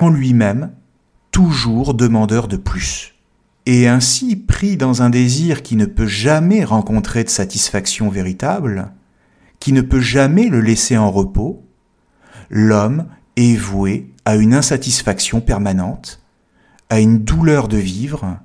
En 0.00 0.10
lui-même, 0.10 0.72
toujours 1.30 1.94
demandeur 1.94 2.48
de 2.48 2.56
plus. 2.56 3.14
Et 3.66 3.88
ainsi, 3.88 4.36
pris 4.36 4.76
dans 4.76 5.02
un 5.02 5.10
désir 5.10 5.62
qui 5.62 5.76
ne 5.76 5.86
peut 5.86 6.06
jamais 6.06 6.64
rencontrer 6.64 7.24
de 7.24 7.30
satisfaction 7.30 8.08
véritable, 8.08 8.92
qui 9.60 9.72
ne 9.72 9.80
peut 9.80 10.00
jamais 10.00 10.48
le 10.48 10.60
laisser 10.60 10.98
en 10.98 11.10
repos, 11.10 11.64
l'homme 12.50 13.06
est 13.36 13.56
voué 13.56 14.12
à 14.24 14.36
une 14.36 14.54
insatisfaction 14.54 15.40
permanente, 15.40 16.22
à 16.90 17.00
une 17.00 17.24
douleur 17.24 17.68
de 17.68 17.78
vivre 17.78 18.38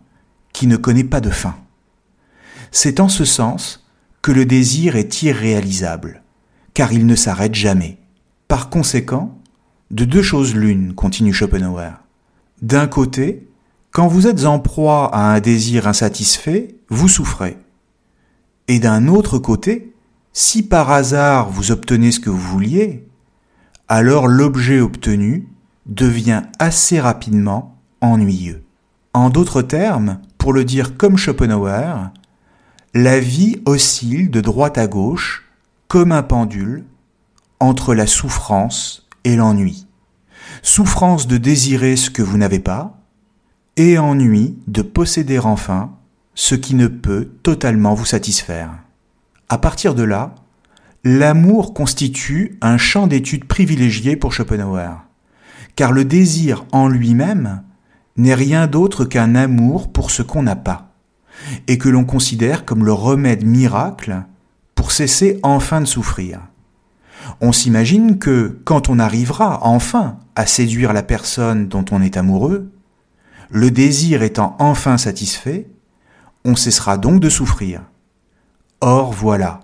qui 0.53 0.67
ne 0.67 0.77
connaît 0.77 1.03
pas 1.03 1.21
de 1.21 1.29
fin. 1.29 1.55
C'est 2.71 2.99
en 2.99 3.09
ce 3.09 3.25
sens 3.25 3.85
que 4.21 4.31
le 4.31 4.45
désir 4.45 4.95
est 4.95 5.21
irréalisable, 5.23 6.23
car 6.73 6.93
il 6.93 7.05
ne 7.05 7.15
s'arrête 7.15 7.55
jamais. 7.55 7.97
Par 8.47 8.69
conséquent, 8.69 9.38
de 9.91 10.05
deux 10.05 10.21
choses 10.21 10.55
l'une, 10.55 10.93
continue 10.93 11.33
Schopenhauer. 11.33 11.91
D'un 12.61 12.87
côté, 12.87 13.47
quand 13.91 14.07
vous 14.07 14.27
êtes 14.27 14.45
en 14.45 14.59
proie 14.59 15.13
à 15.13 15.33
un 15.33 15.39
désir 15.39 15.87
insatisfait, 15.87 16.75
vous 16.89 17.07
souffrez. 17.07 17.57
Et 18.67 18.79
d'un 18.79 19.07
autre 19.07 19.39
côté, 19.39 19.93
si 20.31 20.61
par 20.63 20.91
hasard 20.91 21.49
vous 21.49 21.71
obtenez 21.71 22.11
ce 22.11 22.19
que 22.19 22.29
vous 22.29 22.37
vouliez, 22.37 23.07
alors 23.87 24.27
l'objet 24.27 24.79
obtenu 24.79 25.49
devient 25.87 26.43
assez 26.59 26.99
rapidement 26.99 27.75
ennuyeux. 28.01 28.63
En 29.13 29.31
d'autres 29.31 29.63
termes, 29.63 30.19
pour 30.37 30.53
le 30.53 30.63
dire 30.63 30.97
comme 30.97 31.17
Schopenhauer, 31.17 32.11
la 32.93 33.19
vie 33.19 33.61
oscille 33.65 34.29
de 34.29 34.41
droite 34.41 34.77
à 34.77 34.85
gauche 34.85 35.49
comme 35.87 36.11
un 36.11 36.21
pendule 36.23 36.85
entre 37.59 37.95
la 37.95 38.05
souffrance 38.05 39.08
et 39.23 39.35
l'ennui. 39.35 39.87
Souffrance 40.61 41.27
de 41.27 41.37
désirer 41.37 41.95
ce 41.95 42.09
que 42.09 42.21
vous 42.21 42.37
n'avez 42.37 42.59
pas 42.59 42.99
et 43.77 43.97
ennui 43.97 44.57
de 44.67 44.81
posséder 44.81 45.39
enfin 45.39 45.91
ce 46.35 46.55
qui 46.55 46.75
ne 46.75 46.87
peut 46.87 47.29
totalement 47.43 47.93
vous 47.93 48.05
satisfaire. 48.05 48.71
À 49.47 49.57
partir 49.57 49.95
de 49.95 50.03
là, 50.03 50.35
l'amour 51.03 51.73
constitue 51.73 52.57
un 52.61 52.77
champ 52.77 53.07
d'étude 53.07 53.45
privilégié 53.45 54.15
pour 54.15 54.33
Schopenhauer, 54.33 55.01
car 55.75 55.91
le 55.91 56.05
désir 56.05 56.65
en 56.71 56.87
lui-même 56.87 57.63
n'est 58.17 58.35
rien 58.35 58.67
d'autre 58.67 59.05
qu'un 59.05 59.35
amour 59.35 59.91
pour 59.91 60.11
ce 60.11 60.21
qu'on 60.21 60.43
n'a 60.43 60.55
pas, 60.55 60.91
et 61.67 61.77
que 61.77 61.89
l'on 61.89 62.05
considère 62.05 62.65
comme 62.65 62.85
le 62.85 62.93
remède 62.93 63.45
miracle 63.45 64.23
pour 64.75 64.91
cesser 64.91 65.39
enfin 65.41 65.81
de 65.81 65.85
souffrir. 65.85 66.41
On 67.41 67.51
s'imagine 67.51 68.19
que 68.19 68.59
quand 68.65 68.89
on 68.89 68.99
arrivera 68.99 69.65
enfin 69.65 70.17
à 70.35 70.45
séduire 70.45 70.93
la 70.93 71.03
personne 71.03 71.67
dont 71.67 71.85
on 71.91 72.01
est 72.01 72.17
amoureux, 72.17 72.71
le 73.49 73.71
désir 73.71 74.23
étant 74.23 74.55
enfin 74.59 74.97
satisfait, 74.97 75.67
on 76.45 76.55
cessera 76.55 76.97
donc 76.97 77.19
de 77.19 77.29
souffrir. 77.29 77.81
Or 78.81 79.11
voilà, 79.11 79.61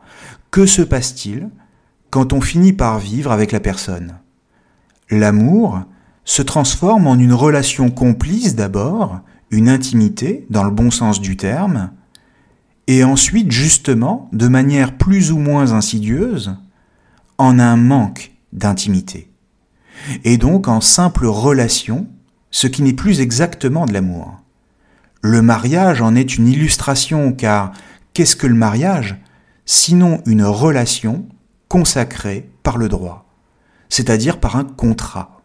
que 0.52 0.66
se 0.66 0.82
passe-t-il 0.82 1.50
quand 2.10 2.34
on 2.34 2.42
finit 2.42 2.74
par 2.74 3.00
vivre 3.00 3.32
avec 3.32 3.52
la 3.52 3.60
personne? 3.60 4.20
L'amour 5.10 5.82
se 6.24 6.42
transforme 6.42 7.08
en 7.08 7.18
une 7.18 7.34
relation 7.34 7.92
complice 7.92 8.56
d'abord, 8.56 9.20
une 9.52 9.70
intimité 9.70 10.46
dans 10.50 10.64
le 10.64 10.72
bon 10.72 10.92
sens 10.92 11.22
du 11.22 11.38
terme, 11.38 11.92
et 12.88 13.04
ensuite 13.04 13.52
justement, 13.52 14.30
de 14.34 14.48
manière 14.48 14.98
plus 14.98 15.32
ou 15.32 15.38
moins 15.38 15.72
insidieuse, 15.72 16.58
en 17.38 17.60
un 17.60 17.76
manque 17.76 18.32
d'intimité, 18.54 19.30
et 20.24 20.38
donc 20.38 20.68
en 20.68 20.82
simple 20.82 21.26
relation, 21.26 22.08
ce 22.52 22.68
qui 22.68 22.84
n'est 22.84 22.94
plus 22.94 23.20
exactement 23.20 23.86
de 23.86 23.94
l'amour. 23.94 24.40
Le 25.22 25.42
mariage 25.42 26.02
en 26.02 26.16
est 26.16 26.38
une 26.38 26.48
illustration 26.48 27.34
car 27.34 27.72
qu'est-ce 28.14 28.36
que 28.36 28.48
le 28.48 28.54
mariage? 28.54 29.18
Sinon 29.66 30.22
une 30.26 30.44
relation 30.44 31.26
consacrée 31.68 32.50
par 32.64 32.78
le 32.78 32.88
droit, 32.88 33.26
c'est-à-dire 33.90 34.40
par 34.40 34.56
un 34.56 34.64
contrat. 34.64 35.42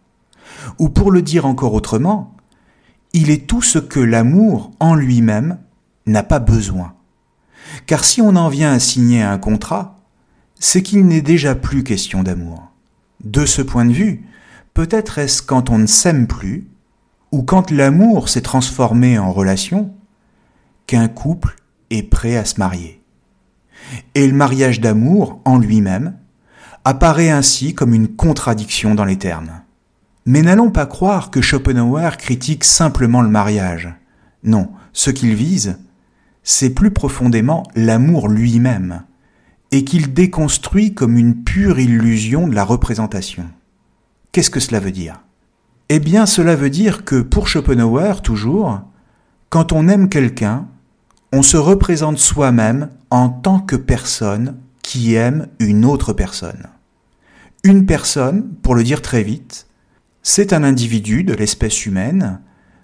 Ou 0.78 0.90
pour 0.90 1.10
le 1.10 1.22
dire 1.22 1.46
encore 1.46 1.74
autrement, 1.74 2.36
il 3.12 3.30
est 3.30 3.46
tout 3.46 3.62
ce 3.62 3.78
que 3.78 4.00
l'amour 4.00 4.70
en 4.78 4.94
lui-même 4.94 5.58
n'a 6.06 6.22
pas 6.22 6.38
besoin. 6.38 6.94
Car 7.86 8.04
si 8.04 8.20
on 8.20 8.36
en 8.36 8.48
vient 8.48 8.72
à 8.72 8.78
signer 8.78 9.22
un 9.22 9.38
contrat, 9.38 9.99
c'est 10.60 10.82
qu'il 10.82 11.06
n'est 11.06 11.22
déjà 11.22 11.54
plus 11.54 11.82
question 11.82 12.22
d'amour. 12.22 12.70
De 13.24 13.46
ce 13.46 13.62
point 13.62 13.86
de 13.86 13.92
vue, 13.92 14.26
peut-être 14.74 15.18
est-ce 15.18 15.42
quand 15.42 15.70
on 15.70 15.78
ne 15.78 15.86
s'aime 15.86 16.26
plus, 16.26 16.68
ou 17.32 17.42
quand 17.42 17.70
l'amour 17.70 18.28
s'est 18.28 18.42
transformé 18.42 19.18
en 19.18 19.32
relation, 19.32 19.92
qu'un 20.86 21.08
couple 21.08 21.56
est 21.88 22.02
prêt 22.02 22.36
à 22.36 22.44
se 22.44 22.58
marier. 22.58 23.02
Et 24.14 24.26
le 24.26 24.34
mariage 24.34 24.80
d'amour, 24.80 25.40
en 25.44 25.58
lui-même, 25.58 26.14
apparaît 26.84 27.30
ainsi 27.30 27.74
comme 27.74 27.94
une 27.94 28.08
contradiction 28.08 28.94
dans 28.94 29.04
les 29.04 29.18
termes. 29.18 29.62
Mais 30.26 30.42
n'allons 30.42 30.70
pas 30.70 30.86
croire 30.86 31.30
que 31.30 31.40
Schopenhauer 31.40 32.16
critique 32.18 32.64
simplement 32.64 33.22
le 33.22 33.28
mariage. 33.28 33.94
Non, 34.44 34.70
ce 34.92 35.10
qu'il 35.10 35.34
vise, 35.34 35.78
c'est 36.42 36.70
plus 36.70 36.90
profondément 36.90 37.62
l'amour 37.74 38.28
lui-même, 38.28 39.02
et 39.72 39.84
qu'il 39.84 40.12
déconstruit 40.12 40.94
comme 40.94 41.16
une 41.16 41.44
pure 41.44 41.78
illusion 41.78 42.48
de 42.48 42.54
la 42.54 42.64
représentation. 42.64 43.46
Qu'est-ce 44.32 44.50
que 44.50 44.60
cela 44.60 44.80
veut 44.80 44.90
dire? 44.90 45.20
Eh 45.88 45.98
bien, 45.98 46.26
cela 46.26 46.56
veut 46.56 46.70
dire 46.70 47.04
que 47.04 47.20
pour 47.20 47.48
Schopenhauer, 47.48 48.22
toujours, 48.22 48.80
quand 49.48 49.72
on 49.72 49.88
aime 49.88 50.08
quelqu'un, 50.08 50.68
on 51.32 51.42
se 51.42 51.56
représente 51.56 52.18
soi-même 52.18 52.90
en 53.10 53.28
tant 53.28 53.60
que 53.60 53.76
personne 53.76 54.56
qui 54.82 55.14
aime 55.14 55.48
une 55.58 55.84
autre 55.84 56.12
personne. 56.12 56.66
Une 57.64 57.86
personne, 57.86 58.54
pour 58.62 58.74
le 58.74 58.82
dire 58.82 59.02
très 59.02 59.22
vite, 59.22 59.66
c'est 60.22 60.52
un 60.52 60.64
individu 60.64 61.24
de 61.24 61.34
l'espèce 61.34 61.86
humaine 61.86 62.40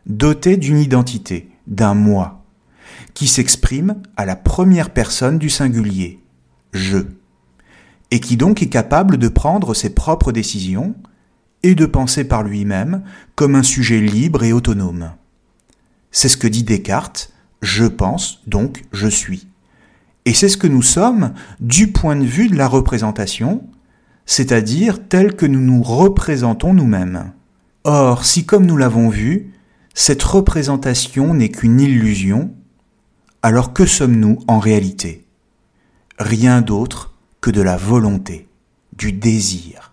doté 0.07 0.57
d'une 0.57 0.79
identité, 0.79 1.51
d'un 1.67 1.95
moi, 1.95 2.45
qui 3.15 3.27
s'exprime 3.27 3.97
à 4.17 4.25
la 4.25 4.37
première 4.37 4.91
personne 4.91 5.39
du 5.39 5.51
singulier, 5.51 6.21
je, 6.77 6.99
et 8.11 8.21
qui 8.21 8.37
donc 8.37 8.63
est 8.63 8.69
capable 8.69 9.17
de 9.17 9.29
prendre 9.29 9.75
ses 9.75 9.91
propres 9.91 10.31
décisions 10.31 10.95
et 11.63 11.75
de 11.75 11.87
penser 11.87 12.25
par 12.25 12.43
lui-même 12.43 13.03
comme 13.35 13.57
un 13.57 13.63
sujet 13.63 14.01
libre 14.01 14.45
et 14.45 14.53
autonome. 14.53 15.11
C'est 16.13 16.29
ce 16.29 16.37
que 16.37 16.47
dit 16.47 16.63
Descartes, 16.63 17.33
je 17.63 17.85
pense, 17.85 18.43
donc 18.47 18.85
je 18.93 19.09
suis. 19.09 19.49
Et 20.25 20.35
c'est 20.35 20.49
ce 20.49 20.57
que 20.57 20.67
nous 20.67 20.83
sommes 20.83 21.33
du 21.61 21.93
point 21.93 22.17
de 22.17 22.25
vue 22.25 22.49
de 22.49 22.57
la 22.57 22.69
représentation, 22.69 23.65
c'est-à-dire 24.27 25.09
tel 25.09 25.35
que 25.35 25.47
nous 25.47 25.61
nous 25.61 25.83
représentons 25.83 26.75
nous-mêmes. 26.75 27.33
Or, 27.85 28.25
si 28.25 28.45
comme 28.45 28.67
nous 28.67 28.77
l'avons 28.77 29.09
vu, 29.09 29.53
cette 29.95 30.23
représentation 30.23 31.35
n'est 31.35 31.49
qu'une 31.49 31.81
illusion, 31.81 32.53
alors 33.43 33.73
que 33.73 33.87
sommes-nous 33.87 34.39
en 34.49 34.59
réalité? 34.59 35.26
Rien 36.19 36.63
d'autre 36.63 37.13
que 37.41 37.51
de 37.51 37.61
la 37.61 37.77
volonté, 37.77 38.49
du 38.97 39.13
désir, 39.13 39.93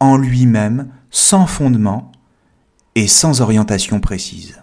en 0.00 0.16
lui-même, 0.16 0.88
sans 1.10 1.46
fondement 1.46 2.12
et 2.94 3.06
sans 3.06 3.40
orientation 3.40 4.00
précise. 4.00 4.62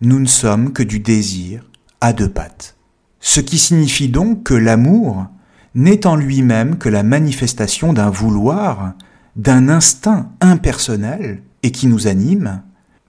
Nous 0.00 0.18
ne 0.18 0.26
sommes 0.26 0.72
que 0.72 0.82
du 0.82 0.98
désir 0.98 1.62
à 2.00 2.12
deux 2.12 2.28
pattes. 2.28 2.76
Ce 3.20 3.40
qui 3.40 3.58
signifie 3.58 4.08
donc 4.08 4.42
que 4.42 4.54
l'amour 4.54 5.26
n'est 5.74 6.06
en 6.06 6.16
lui-même 6.16 6.78
que 6.78 6.88
la 6.88 7.02
manifestation 7.02 7.92
d'un 7.92 8.10
vouloir, 8.10 8.94
d'un 9.36 9.68
instinct 9.68 10.32
impersonnel 10.40 11.42
et 11.62 11.70
qui 11.70 11.86
nous 11.86 12.08
anime, 12.08 12.62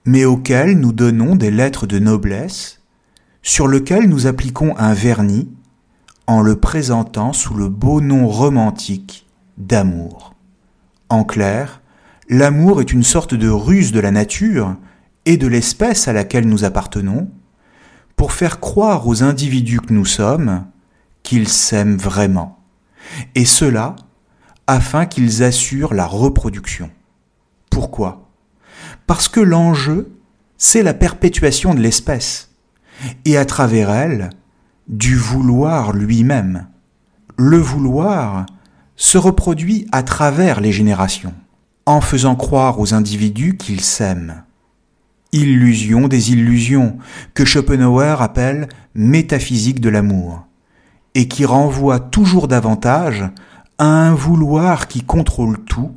mais 0.04 0.24
auquel 0.24 0.78
nous 0.78 0.92
donnons 0.92 1.34
des 1.34 1.50
lettres 1.50 1.86
de 1.86 1.98
noblesse, 1.98 2.80
sur 3.42 3.66
lequel 3.66 4.08
nous 4.08 4.26
appliquons 4.26 4.76
un 4.76 4.94
vernis 4.94 5.48
en 6.26 6.40
le 6.40 6.56
présentant 6.56 7.32
sous 7.32 7.54
le 7.54 7.68
beau 7.68 8.00
nom 8.00 8.28
romantique 8.28 9.26
d'amour. 9.58 10.34
En 11.08 11.24
clair, 11.24 11.82
l'amour 12.28 12.80
est 12.80 12.92
une 12.92 13.02
sorte 13.02 13.34
de 13.34 13.48
ruse 13.48 13.92
de 13.92 14.00
la 14.00 14.10
nature 14.10 14.76
et 15.26 15.36
de 15.36 15.46
l'espèce 15.46 16.08
à 16.08 16.12
laquelle 16.12 16.48
nous 16.48 16.64
appartenons, 16.64 17.30
pour 18.16 18.32
faire 18.32 18.60
croire 18.60 19.06
aux 19.06 19.22
individus 19.22 19.80
que 19.80 19.92
nous 19.92 20.04
sommes 20.04 20.66
qu'ils 21.22 21.48
s'aiment 21.48 21.96
vraiment, 21.96 22.58
et 23.34 23.44
cela 23.44 23.96
afin 24.66 25.06
qu'ils 25.06 25.42
assurent 25.42 25.94
la 25.94 26.06
reproduction. 26.06 26.90
Pourquoi? 27.70 28.30
Parce 29.06 29.28
que 29.28 29.40
l'enjeu, 29.40 30.12
c'est 30.56 30.82
la 30.82 30.94
perpétuation 30.94 31.74
de 31.74 31.80
l'espèce, 31.80 32.50
et 33.24 33.36
à 33.36 33.44
travers 33.44 33.90
elle, 33.90 34.30
du 34.88 35.16
vouloir 35.16 35.92
lui-même. 35.92 36.66
Le 37.36 37.58
vouloir 37.58 38.46
se 38.96 39.18
reproduit 39.18 39.86
à 39.92 40.02
travers 40.02 40.60
les 40.60 40.72
générations, 40.72 41.34
en 41.86 42.00
faisant 42.00 42.36
croire 42.36 42.78
aux 42.78 42.94
individus 42.94 43.56
qu'ils 43.56 43.80
s'aiment 43.80 44.42
illusion 45.32 46.08
des 46.08 46.32
illusions, 46.32 46.98
que 47.34 47.44
Schopenhauer 47.44 48.20
appelle 48.20 48.68
métaphysique 48.94 49.80
de 49.80 49.88
l'amour, 49.88 50.46
et 51.14 51.26
qui 51.26 51.44
renvoie 51.44 52.00
toujours 52.00 52.48
davantage 52.48 53.24
à 53.78 53.86
un 53.86 54.14
vouloir 54.14 54.88
qui 54.88 55.02
contrôle 55.02 55.58
tout 55.64 55.92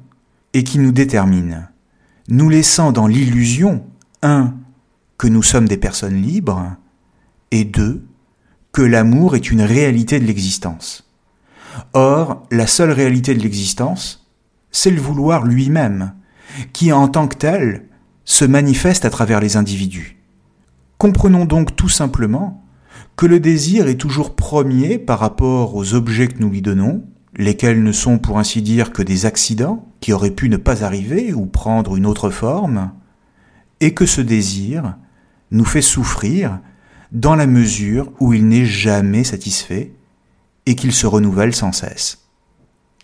et 0.54 0.64
qui 0.64 0.80
nous 0.80 0.94
détermine, 0.94 1.70
nous 2.30 2.50
laissant 2.50 2.92
dans 2.92 3.08
l'illusion, 3.08 3.84
un, 4.24 4.54
que 5.18 5.28
nous 5.28 5.44
sommes 5.44 5.68
des 5.68 5.78
personnes 5.78 6.22
libres, 6.22 6.76
et 7.52 7.66
deux, 7.66 8.06
que 8.76 8.82
l'amour 8.82 9.38
est 9.38 9.52
une 9.52 9.62
réalité 9.62 10.20
de 10.20 10.26
l'existence. 10.26 11.10
Or, 11.94 12.46
la 12.52 12.68
seule 12.68 12.92
réalité 12.92 13.34
de 13.34 13.40
l'existence, 13.40 14.28
c'est 14.70 14.92
le 14.92 15.00
vouloir 15.00 15.46
lui-même, 15.46 16.14
qui 16.74 16.92
en 16.92 17.08
tant 17.08 17.30
que 17.30 17.38
tel 17.38 17.86
se 18.26 18.44
manifeste 18.44 19.06
à 19.06 19.10
travers 19.10 19.40
les 19.40 19.56
individus. 19.56 20.18
Comprenons 20.98 21.46
donc 21.46 21.78
tout 21.78 21.88
simplement 21.88 22.66
que 23.16 23.26
le 23.26 23.40
désir 23.40 23.88
est 23.88 23.96
toujours 23.96 24.36
premier 24.36 24.98
par 24.98 25.20
rapport 25.20 25.74
aux 25.78 25.94
objets 25.94 26.28
que 26.28 26.40
nous 26.40 26.50
lui 26.50 26.62
donnons, 26.62 27.06
lesquels 27.38 27.82
ne 27.82 27.94
sont 27.94 28.18
pour 28.18 28.40
ainsi 28.40 28.62
dire 28.62 28.92
que 28.92 29.04
des 29.04 29.26
accidents 29.26 29.88
qui 30.02 30.12
auraient 30.12 30.32
pu 30.32 30.50
ne 30.50 30.58
pas 30.58 30.84
arriver 30.84 31.32
ou 31.32 31.46
prendre 31.46 31.96
une 31.96 32.06
autre 32.06 32.30
forme, 32.30 32.92
et 33.80 33.94
que 33.94 34.06
ce 34.06 34.20
désir 34.20 34.98
nous 35.52 35.64
fait 35.64 35.82
souffrir 35.82 36.60
dans 37.16 37.36
la 37.36 37.48
mesure 37.48 38.12
où 38.20 38.34
il 38.34 38.48
n'est 38.48 38.66
jamais 38.66 39.24
satisfait 39.24 39.94
et 40.66 40.76
qu'il 40.76 40.92
se 40.92 41.08
renouvelle 41.08 41.56
sans 41.56 41.72
cesse. 41.72 42.28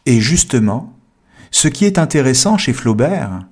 Et 0.06 0.20
justement, 0.20 0.94
ce 1.50 1.70
qui 1.70 1.86
est 1.86 1.98
intéressant 1.98 2.58
chez 2.58 2.74
Flaubert, 2.74 3.48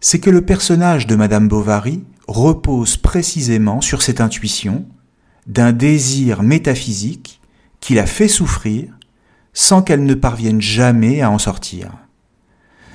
c'est 0.00 0.20
que 0.20 0.30
le 0.30 0.42
personnage 0.42 1.08
de 1.08 1.16
Madame 1.16 1.48
Bovary 1.48 2.04
repose 2.28 2.96
précisément 2.96 3.80
sur 3.80 4.00
cette 4.00 4.20
intuition 4.20 4.86
d'un 5.48 5.72
désir 5.72 6.42
métaphysique 6.42 7.40
qui 7.80 7.94
la 7.94 8.06
fait 8.06 8.28
souffrir 8.28 8.96
sans 9.52 9.82
qu'elle 9.82 10.04
ne 10.04 10.14
parvienne 10.14 10.60
jamais 10.60 11.20
à 11.20 11.30
en 11.30 11.38
sortir. 11.38 11.90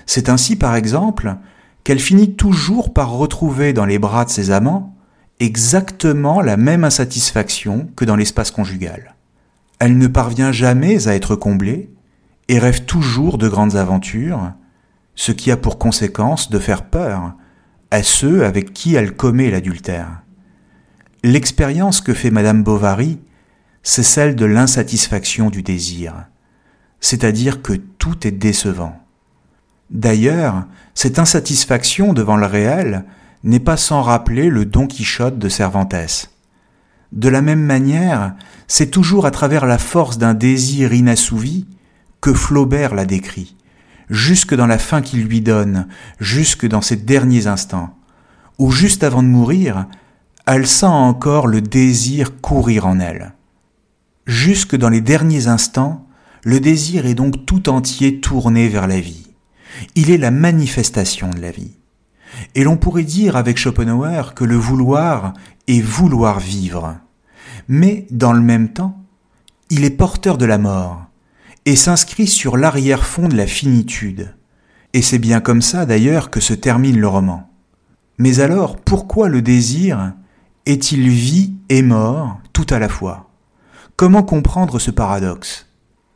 C'est 0.06 0.30
ainsi, 0.30 0.56
par 0.56 0.76
exemple, 0.76 1.36
qu'elle 1.84 2.00
finit 2.00 2.36
toujours 2.36 2.94
par 2.94 3.12
retrouver 3.12 3.74
dans 3.74 3.86
les 3.86 4.00
bras 4.00 4.24
de 4.24 4.30
ses 4.30 4.52
amants 4.52 4.96
exactement 5.42 6.42
la 6.42 6.56
même 6.56 6.84
insatisfaction 6.84 7.90
que 7.96 8.06
dans 8.06 8.16
l'espace 8.16 8.52
conjugal. 8.52 9.16
Elle 9.80 9.98
ne 9.98 10.08
parvient 10.08 10.52
jamais 10.52 11.08
à 11.08 11.16
être 11.16 11.36
comblée 11.36 11.90
et 12.48 12.60
rêve 12.60 12.86
toujours 12.86 13.40
de 13.40 13.50
grandes 13.50 13.76
aventures, 13.76 14.54
ce 15.16 15.32
qui 15.32 15.52
a 15.52 15.58
pour 15.58 15.80
conséquence 15.80 16.52
de 16.52 16.60
faire 16.60 16.84
peur 16.84 17.34
à 17.90 18.04
ceux 18.04 18.46
avec 18.46 18.72
qui 18.72 18.94
elle 18.94 19.16
commet 19.16 19.50
l'adultère. 19.50 20.22
L'expérience 21.24 22.02
que 22.02 22.14
fait 22.14 22.32
Madame 22.32 22.64
Bovary, 22.64 23.20
c'est 23.84 24.04
celle 24.04 24.36
de 24.36 24.46
l'insatisfaction 24.46 25.50
du 25.50 25.64
désir, 25.64 26.14
c'est-à-dire 27.00 27.64
que 27.64 27.74
tout 27.74 28.28
est 28.28 28.32
décevant. 28.32 28.96
D'ailleurs, 29.90 30.66
cette 30.94 31.18
insatisfaction 31.18 32.14
devant 32.14 32.38
le 32.38 32.46
réel 32.46 33.06
n'est 33.44 33.60
pas 33.60 33.78
sans 33.78 34.02
rappeler 34.02 34.50
le 34.50 34.66
Don 34.66 34.88
Quichotte 34.88 35.40
de 35.40 35.50
Cervantes. 35.50 36.30
De 37.12 37.30
la 37.30 37.42
même 37.42 37.64
manière, 37.64 38.36
c'est 38.68 38.92
toujours 38.92 39.26
à 39.26 39.32
travers 39.32 39.66
la 39.66 39.78
force 39.78 40.18
d'un 40.18 40.34
désir 40.34 40.94
inassouvi 40.94 41.68
que 42.22 42.34
Flaubert 42.34 42.94
l'a 42.94 43.06
décrit, 43.06 43.56
jusque 44.10 44.56
dans 44.56 44.68
la 44.68 44.78
fin 44.78 45.02
qu'il 45.02 45.24
lui 45.24 45.42
donne, 45.42 45.88
jusque 46.20 46.68
dans 46.68 46.82
ses 46.82 46.96
derniers 46.96 47.48
instants, 47.48 47.98
où 48.60 48.72
juste 48.72 49.04
avant 49.04 49.24
de 49.24 49.28
mourir, 49.28 49.88
elle 50.46 50.68
sent 50.68 50.86
encore 50.86 51.48
le 51.48 51.62
désir 51.62 52.40
courir 52.40 52.88
en 52.88 53.00
elle. 53.00 53.34
Jusque 54.26 54.76
dans 54.76 54.90
les 54.90 55.02
derniers 55.02 55.48
instants, 55.48 56.08
le 56.44 56.60
désir 56.60 57.06
est 57.06 57.16
donc 57.16 57.46
tout 57.46 57.70
entier 57.70 58.22
tourné 58.22 58.68
vers 58.68 58.88
la 58.88 59.00
vie. 59.00 59.28
Il 59.96 60.12
est 60.12 60.18
la 60.18 60.32
manifestation 60.32 61.30
de 61.30 61.40
la 61.40 61.52
vie. 61.52 61.76
Et 62.56 62.64
l'on 62.64 62.78
pourrait 62.78 63.04
dire 63.04 63.36
avec 63.36 63.58
Schopenhauer 63.58 64.34
que 64.36 64.44
le 64.44 64.56
vouloir 64.56 65.34
est 65.68 65.82
vouloir 65.82 66.40
vivre. 66.40 66.98
Mais 67.68 68.08
dans 68.12 68.34
le 68.34 68.42
même 68.42 68.70
temps, 68.70 69.02
il 69.70 69.86
est 69.86 69.90
porteur 69.90 70.38
de 70.38 70.46
la 70.46 70.58
mort 70.58 71.06
et 71.66 71.76
s'inscrit 71.76 72.28
sur 72.28 72.58
l'arrière-fond 72.58 73.28
de 73.28 73.38
la 73.38 73.48
finitude. 73.48 74.36
Et 74.94 75.02
c'est 75.02 75.20
bien 75.20 75.40
comme 75.40 75.62
ça 75.62 75.86
d'ailleurs 75.86 76.30
que 76.30 76.40
se 76.40 76.54
termine 76.54 77.00
le 77.00 77.08
roman. 77.08 77.50
Mais 78.18 78.40
alors, 78.40 78.76
pourquoi 78.76 79.30
le 79.30 79.42
désir 79.42 80.14
est-il 80.66 81.10
vie 81.10 81.54
et 81.70 81.82
mort 81.82 82.40
tout 82.54 82.68
à 82.70 82.80
la 82.80 82.90
fois? 82.90 83.30
Comment 83.96 84.24
comprendre 84.24 84.80
ce 84.80 84.92
paradoxe? 84.92 85.68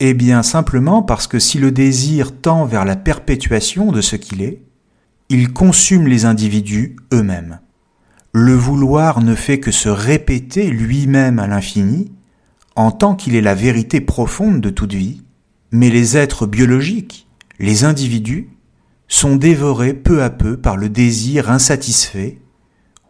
Eh 0.02 0.14
bien 0.14 0.44
simplement 0.44 1.04
parce 1.04 1.28
que 1.28 1.40
si 1.40 1.58
le 1.58 1.72
désir 1.72 2.42
tend 2.42 2.66
vers 2.66 2.84
la 2.84 2.98
perpétuation 2.98 3.92
de 3.94 4.02
ce 4.02 4.18
qu'il 4.18 4.42
est, 4.42 4.65
il 5.30 5.54
consume 5.54 6.08
les 6.08 6.26
individus 6.26 6.96
eux-mêmes. 7.14 7.60
Le 8.32 8.54
vouloir 8.54 9.22
ne 9.22 9.34
fait 9.34 9.60
que 9.60 9.72
se 9.72 9.90
répéter 9.90 10.70
lui-même 10.70 11.40
à 11.40 11.48
l'infini, 11.48 12.12
en 12.76 12.92
tant 12.92 13.16
qu'il 13.16 13.36
est 13.36 13.42
la 13.42 13.56
vérité 13.56 14.02
profonde 14.02 14.62
de 14.62 14.70
toute 14.70 14.94
vie, 14.94 15.24
mais 15.72 15.90
les 15.90 16.18
êtres 16.18 16.46
biologiques, 16.46 17.28
les 17.60 17.86
individus, 17.86 18.50
sont 19.08 19.36
dévorés 19.36 19.94
peu 19.94 20.22
à 20.24 20.30
peu 20.30 20.58
par 20.58 20.78
le 20.78 20.90
désir 20.90 21.50
insatisfait 21.50 22.40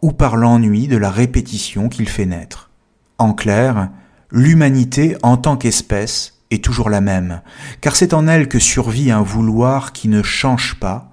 ou 0.02 0.12
par 0.12 0.36
l'ennui 0.36 0.88
de 0.88 0.96
la 0.96 1.10
répétition 1.10 1.88
qu'il 1.88 2.08
fait 2.08 2.26
naître. 2.26 2.70
En 3.18 3.32
clair, 3.32 3.90
l'humanité 4.30 5.16
en 5.22 5.36
tant 5.36 5.56
qu'espèce 5.56 6.42
est 6.50 6.62
toujours 6.62 6.90
la 6.90 7.00
même, 7.00 7.42
car 7.80 7.96
c'est 7.96 8.14
en 8.14 8.28
elle 8.28 8.48
que 8.48 8.58
survit 8.58 9.10
un 9.10 9.22
vouloir 9.22 9.92
qui 9.92 10.08
ne 10.08 10.22
change 10.22 10.76
pas, 10.78 11.05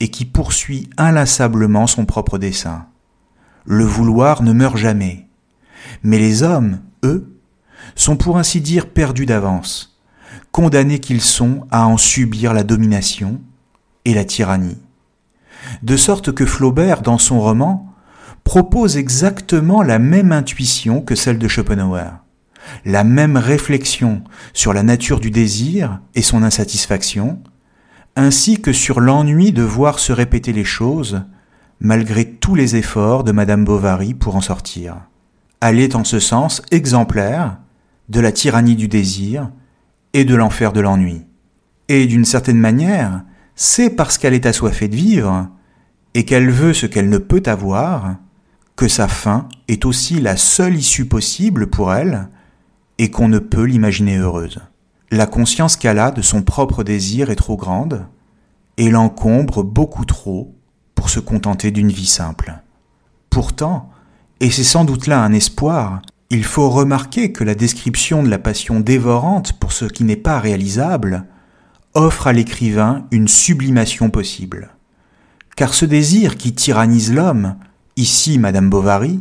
et 0.00 0.08
qui 0.08 0.24
poursuit 0.24 0.88
inlassablement 0.96 1.86
son 1.86 2.06
propre 2.06 2.38
dessein. 2.38 2.86
Le 3.64 3.84
vouloir 3.84 4.42
ne 4.42 4.52
meurt 4.52 4.76
jamais. 4.76 5.28
Mais 6.02 6.18
les 6.18 6.42
hommes, 6.42 6.80
eux, 7.04 7.36
sont 7.94 8.16
pour 8.16 8.38
ainsi 8.38 8.60
dire 8.60 8.88
perdus 8.88 9.26
d'avance, 9.26 9.98
condamnés 10.50 10.98
qu'ils 10.98 11.20
sont 11.20 11.66
à 11.70 11.86
en 11.86 11.96
subir 11.96 12.54
la 12.54 12.64
domination 12.64 13.40
et 14.04 14.14
la 14.14 14.24
tyrannie. 14.24 14.78
De 15.82 15.96
sorte 15.96 16.32
que 16.32 16.46
Flaubert, 16.46 17.02
dans 17.02 17.18
son 17.18 17.40
roman, 17.40 17.94
propose 18.44 18.96
exactement 18.96 19.82
la 19.82 19.98
même 19.98 20.32
intuition 20.32 21.02
que 21.02 21.14
celle 21.14 21.38
de 21.38 21.48
Schopenhauer, 21.48 22.10
la 22.84 23.04
même 23.04 23.36
réflexion 23.36 24.22
sur 24.54 24.72
la 24.72 24.82
nature 24.82 25.20
du 25.20 25.30
désir 25.30 26.00
et 26.14 26.22
son 26.22 26.42
insatisfaction, 26.42 27.42
ainsi 28.16 28.60
que 28.60 28.72
sur 28.72 29.00
l'ennui 29.00 29.52
de 29.52 29.62
voir 29.62 29.98
se 29.98 30.12
répéter 30.12 30.52
les 30.52 30.64
choses, 30.64 31.22
malgré 31.80 32.26
tous 32.26 32.54
les 32.54 32.76
efforts 32.76 33.24
de 33.24 33.32
Madame 33.32 33.64
Bovary 33.64 34.14
pour 34.14 34.36
en 34.36 34.40
sortir. 34.40 34.96
Elle 35.60 35.78
est 35.78 35.94
en 35.94 36.04
ce 36.04 36.18
sens 36.18 36.62
exemplaire 36.70 37.58
de 38.08 38.20
la 38.20 38.32
tyrannie 38.32 38.76
du 38.76 38.88
désir 38.88 39.50
et 40.12 40.24
de 40.24 40.34
l'enfer 40.34 40.72
de 40.72 40.80
l'ennui. 40.80 41.22
Et 41.88 42.06
d'une 42.06 42.24
certaine 42.24 42.58
manière, 42.58 43.22
c'est 43.54 43.90
parce 43.90 44.18
qu'elle 44.18 44.34
est 44.34 44.46
assoiffée 44.46 44.88
de 44.88 44.96
vivre 44.96 45.48
et 46.14 46.24
qu'elle 46.24 46.50
veut 46.50 46.74
ce 46.74 46.86
qu'elle 46.86 47.08
ne 47.08 47.18
peut 47.18 47.42
avoir 47.46 48.16
que 48.76 48.88
sa 48.88 49.08
fin 49.08 49.48
est 49.68 49.84
aussi 49.84 50.20
la 50.20 50.36
seule 50.36 50.76
issue 50.76 51.04
possible 51.04 51.66
pour 51.68 51.92
elle 51.92 52.28
et 52.98 53.10
qu'on 53.10 53.28
ne 53.28 53.38
peut 53.38 53.64
l'imaginer 53.64 54.16
heureuse. 54.16 54.60
La 55.12 55.26
conscience 55.26 55.76
qu'elle 55.76 55.98
a 55.98 56.12
de 56.12 56.22
son 56.22 56.42
propre 56.42 56.84
désir 56.84 57.30
est 57.30 57.36
trop 57.36 57.56
grande, 57.56 58.06
et 58.76 58.90
l'encombre 58.90 59.64
beaucoup 59.64 60.04
trop 60.04 60.54
pour 60.94 61.10
se 61.10 61.18
contenter 61.18 61.72
d'une 61.72 61.90
vie 61.90 62.06
simple. 62.06 62.54
Pourtant, 63.28 63.90
et 64.38 64.50
c'est 64.50 64.64
sans 64.64 64.84
doute 64.84 65.08
là 65.08 65.22
un 65.22 65.32
espoir, 65.32 66.00
il 66.30 66.44
faut 66.44 66.70
remarquer 66.70 67.32
que 67.32 67.42
la 67.42 67.56
description 67.56 68.22
de 68.22 68.28
la 68.28 68.38
passion 68.38 68.78
dévorante 68.78 69.54
pour 69.54 69.72
ce 69.72 69.84
qui 69.84 70.04
n'est 70.04 70.14
pas 70.14 70.38
réalisable 70.38 71.26
offre 71.94 72.28
à 72.28 72.32
l'écrivain 72.32 73.06
une 73.10 73.26
sublimation 73.26 74.10
possible. 74.10 74.70
Car 75.56 75.74
ce 75.74 75.84
désir 75.84 76.36
qui 76.36 76.54
tyrannise 76.54 77.12
l'homme, 77.12 77.56
ici 77.96 78.38
Madame 78.38 78.70
Bovary, 78.70 79.20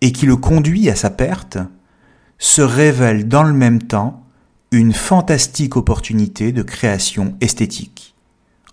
et 0.00 0.10
qui 0.10 0.26
le 0.26 0.36
conduit 0.36 0.90
à 0.90 0.96
sa 0.96 1.10
perte, 1.10 1.58
se 2.38 2.60
révèle 2.60 3.28
dans 3.28 3.44
le 3.44 3.54
même 3.54 3.80
temps 3.80 4.25
une 4.72 4.92
fantastique 4.92 5.76
opportunité 5.76 6.52
de 6.52 6.62
création 6.62 7.36
esthétique. 7.40 8.14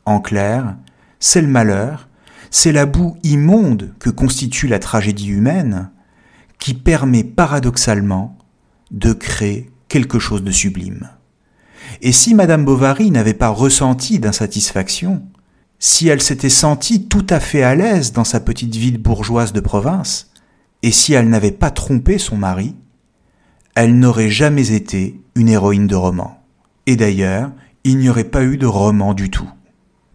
En 0.06 0.19
clair, 0.19 0.75
c'est 1.19 1.41
le 1.41 1.47
malheur, 1.47 2.10
c'est 2.51 2.71
la 2.71 2.86
boue 2.86 3.17
immonde 3.23 3.93
que 3.99 4.10
constitue 4.10 4.67
la 4.67 4.79
tragédie 4.79 5.29
humaine 5.29 5.89
qui 6.60 6.73
permet 6.73 7.23
paradoxalement 7.23 8.38
de 8.91 9.13
créer 9.13 9.71
quelque 9.88 10.19
chose 10.19 10.43
de 10.43 10.51
sublime. 10.51 11.10
Et 12.01 12.12
si 12.12 12.34
Madame 12.34 12.65
Bovary 12.65 13.12
n'avait 13.12 13.34
pas 13.34 13.49
ressenti 13.49 14.19
d'insatisfaction, 14.19 15.23
si 15.79 16.08
elle 16.08 16.21
s'était 16.21 16.49
sentie 16.49 17.08
tout 17.08 17.25
à 17.29 17.39
fait 17.39 17.63
à 17.63 17.75
l'aise 17.75 18.13
dans 18.13 18.23
sa 18.23 18.39
petite 18.39 18.75
ville 18.75 18.97
bourgeoise 18.97 19.53
de 19.53 19.60
province, 19.60 20.32
et 20.82 20.91
si 20.91 21.13
elle 21.13 21.29
n'avait 21.29 21.51
pas 21.51 21.71
trompé 21.71 22.17
son 22.17 22.38
mari, 22.38 22.75
elle 23.75 23.97
n'aurait 23.97 24.29
jamais 24.29 24.71
été 24.71 25.21
une 25.36 25.49
héroïne 25.49 25.88
de 25.88 25.95
roman. 25.95 26.43
Et 26.86 26.95
d'ailleurs, 26.95 27.51
il 27.83 27.97
n'y 27.97 28.09
aurait 28.09 28.23
pas 28.23 28.43
eu 28.43 28.57
de 28.57 28.65
roman 28.65 29.13
du 29.13 29.29
tout. 29.29 29.49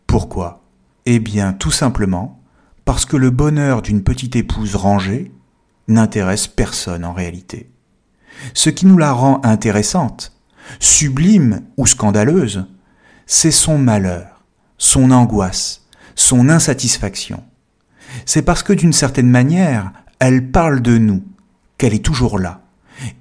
Pourquoi? 0.07 0.62
Eh 1.07 1.18
bien, 1.18 1.53
tout 1.53 1.71
simplement 1.71 2.40
parce 2.85 3.05
que 3.05 3.16
le 3.16 3.31
bonheur 3.31 3.83
d'une 3.83 4.03
petite 4.03 4.37
épouse 4.37 4.75
rangée 4.75 5.33
n'intéresse 5.88 6.47
personne 6.47 7.05
en 7.05 7.12
réalité. 7.12 7.71
Ce 8.55 8.71
qui 8.71 8.87
nous 8.87 8.97
la 8.97 9.12
rend 9.12 9.40
intéressante, 9.44 10.33
sublime 10.81 11.62
ou 11.77 11.87
scandaleuse, 11.87 12.66
c'est 13.27 13.51
son 13.51 13.77
malheur, 13.79 14.44
son 14.79 15.11
angoisse, 15.11 15.87
son 16.14 16.49
insatisfaction. 16.49 17.42
C'est 18.25 18.42
parce 18.42 18.62
que 18.62 18.73
d'une 18.73 18.92
certaine 18.92 19.29
manière, 19.29 19.92
elle 20.18 20.51
parle 20.51 20.81
de 20.81 20.97
nous, 20.97 21.25
qu'elle 21.77 21.94
est 21.94 22.05
toujours 22.05 22.38
là, 22.38 22.62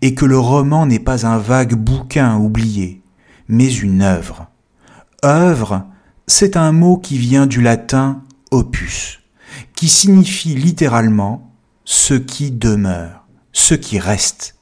et 0.01 0.13
que 0.13 0.25
le 0.25 0.39
roman 0.39 0.85
n'est 0.85 0.99
pas 0.99 1.25
un 1.25 1.37
vague 1.37 1.75
bouquin 1.75 2.37
oublié, 2.37 3.01
mais 3.47 3.71
une 3.71 4.01
œuvre. 4.01 4.47
Œuvre, 5.23 5.85
c'est 6.27 6.57
un 6.57 6.71
mot 6.71 6.97
qui 6.97 7.17
vient 7.17 7.47
du 7.47 7.61
latin 7.61 8.21
opus, 8.51 9.21
qui 9.75 9.87
signifie 9.87 10.55
littéralement 10.55 11.53
ce 11.85 12.13
qui 12.13 12.51
demeure, 12.51 13.25
ce 13.53 13.73
qui 13.73 13.99
reste. 13.99 14.55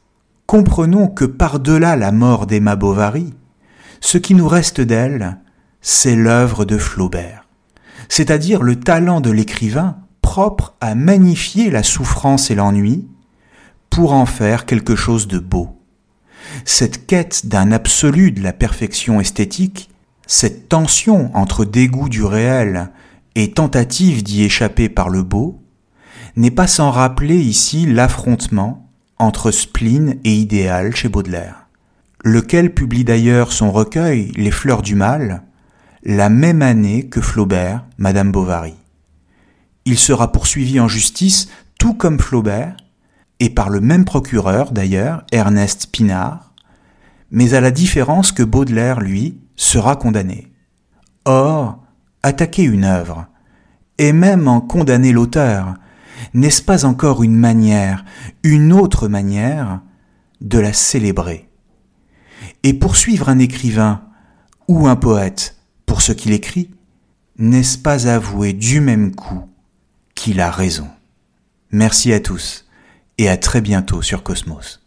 Comprenons 0.45 1.07
que 1.07 1.25
par-delà 1.25 1.95
la 1.95 2.11
mort 2.11 2.45
d'Emma 2.45 2.75
Bovary, 2.75 3.33
ce 3.99 4.17
qui 4.17 4.35
nous 4.35 4.47
reste 4.47 4.81
d'elle, 4.81 5.39
c'est 5.81 6.15
l'œuvre 6.15 6.65
de 6.65 6.77
Flaubert, 6.77 7.47
c'est-à-dire 8.09 8.61
le 8.61 8.79
talent 8.79 9.21
de 9.21 9.31
l'écrivain 9.31 9.97
propre 10.21 10.75
à 10.81 10.95
magnifier 10.95 11.71
la 11.71 11.83
souffrance 11.83 12.51
et 12.51 12.55
l'ennui 12.55 13.07
pour 13.95 14.11
en 14.11 14.25
faire 14.25 14.65
quelque 14.65 14.97
chose 14.97 15.25
de 15.29 15.39
beau. 15.39 15.69
Cette 16.65 17.07
quête 17.07 17.45
d'un 17.45 17.71
absolu 17.71 18.33
de 18.33 18.43
la 18.43 18.51
perfection 18.51 19.21
esthétique, 19.21 19.89
cette 20.27 20.67
tension 20.67 21.33
entre 21.33 21.63
dégoût 21.63 22.09
du 22.09 22.21
réel 22.21 22.91
et 23.35 23.51
tentative 23.51 24.21
d'y 24.21 24.43
échapper 24.43 24.89
par 24.89 25.07
le 25.07 25.23
beau, 25.23 25.61
n'est 26.35 26.51
pas 26.51 26.67
sans 26.67 26.91
rappeler 26.91 27.37
ici 27.37 27.85
l'affrontement 27.85 28.91
entre 29.17 29.49
spleen 29.49 30.19
et 30.25 30.33
idéal 30.33 30.93
chez 30.93 31.07
Baudelaire, 31.07 31.67
lequel 32.21 32.73
publie 32.73 33.05
d'ailleurs 33.05 33.53
son 33.53 33.71
recueil 33.71 34.33
Les 34.35 34.51
fleurs 34.51 34.81
du 34.81 34.95
mal 34.95 35.43
la 36.03 36.27
même 36.27 36.61
année 36.61 37.07
que 37.07 37.21
Flaubert, 37.21 37.85
Madame 37.97 38.33
Bovary. 38.33 38.75
Il 39.85 39.97
sera 39.97 40.33
poursuivi 40.33 40.81
en 40.81 40.89
justice 40.89 41.47
tout 41.79 41.93
comme 41.93 42.19
Flaubert, 42.19 42.75
et 43.39 43.49
par 43.49 43.69
le 43.69 43.81
même 43.81 44.05
procureur 44.05 44.71
d'ailleurs, 44.71 45.23
Ernest 45.31 45.87
Pinard, 45.91 46.53
mais 47.31 47.53
à 47.53 47.61
la 47.61 47.71
différence 47.71 48.31
que 48.31 48.43
Baudelaire, 48.43 49.01
lui, 49.01 49.39
sera 49.55 49.95
condamné. 49.95 50.51
Or, 51.25 51.83
attaquer 52.23 52.63
une 52.63 52.83
œuvre, 52.83 53.27
et 53.97 54.13
même 54.13 54.47
en 54.47 54.61
condamner 54.61 55.11
l'auteur, 55.11 55.75
n'est-ce 56.33 56.61
pas 56.61 56.85
encore 56.85 57.23
une 57.23 57.35
manière, 57.35 58.05
une 58.43 58.71
autre 58.71 59.07
manière, 59.07 59.81
de 60.41 60.59
la 60.59 60.73
célébrer 60.73 61.49
Et 62.63 62.73
poursuivre 62.73 63.29
un 63.29 63.39
écrivain 63.39 64.01
ou 64.67 64.87
un 64.87 64.95
poète 64.95 65.57
pour 65.85 66.01
ce 66.01 66.11
qu'il 66.11 66.33
écrit, 66.33 66.71
n'est-ce 67.37 67.77
pas 67.77 68.07
avouer 68.07 68.53
du 68.53 68.79
même 68.79 69.13
coup 69.13 69.49
qu'il 70.13 70.39
a 70.39 70.51
raison? 70.51 70.87
Merci 71.71 72.13
à 72.13 72.19
tous 72.19 72.64
et 73.17 73.29
à 73.29 73.37
très 73.37 73.61
bientôt 73.61 74.01
sur 74.01 74.23
Cosmos. 74.23 74.79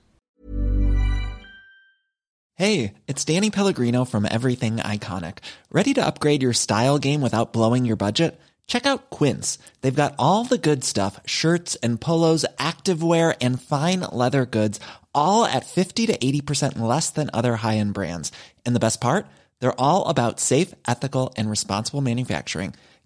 Hey, 2.55 2.95
it's 3.07 3.25
Danny 3.25 3.51
Pellegrino 3.51 4.05
from 4.05 4.27
Everything 4.29 4.79
Iconic. 4.79 5.39
Ready 5.71 5.95
to 5.95 6.05
upgrade 6.05 6.43
your 6.43 6.53
style 6.53 6.99
game 6.99 7.21
without 7.21 7.53
blowing 7.53 7.85
your 7.85 7.95
budget? 7.97 8.37
Check 8.67 8.85
out 8.85 9.11
Quince. 9.11 9.59
They've 9.81 9.95
got 9.95 10.17
all 10.19 10.45
the 10.45 10.59
good 10.59 10.83
stuff, 10.83 11.21
shirts 11.25 11.77
and 11.85 12.01
polos, 12.01 12.45
activewear 12.59 13.37
and 13.41 13.63
fine 13.63 14.01
leather 14.11 14.45
goods, 14.45 14.81
all 15.15 15.45
at 15.45 15.67
50 15.67 16.07
to 16.07 16.19
80% 16.19 16.81
less 16.81 17.11
than 17.11 17.31
other 17.33 17.55
high-end 17.55 17.95
brands. 17.95 18.33
And 18.67 18.75
the 18.75 18.81
best 18.81 19.01
part? 19.01 19.29
They're 19.61 19.81
all 19.81 20.07
about 20.07 20.41
safe, 20.41 20.75
ethical 20.87 21.33
and 21.37 21.49
responsible 21.49 22.01
manufacturing. 22.01 22.75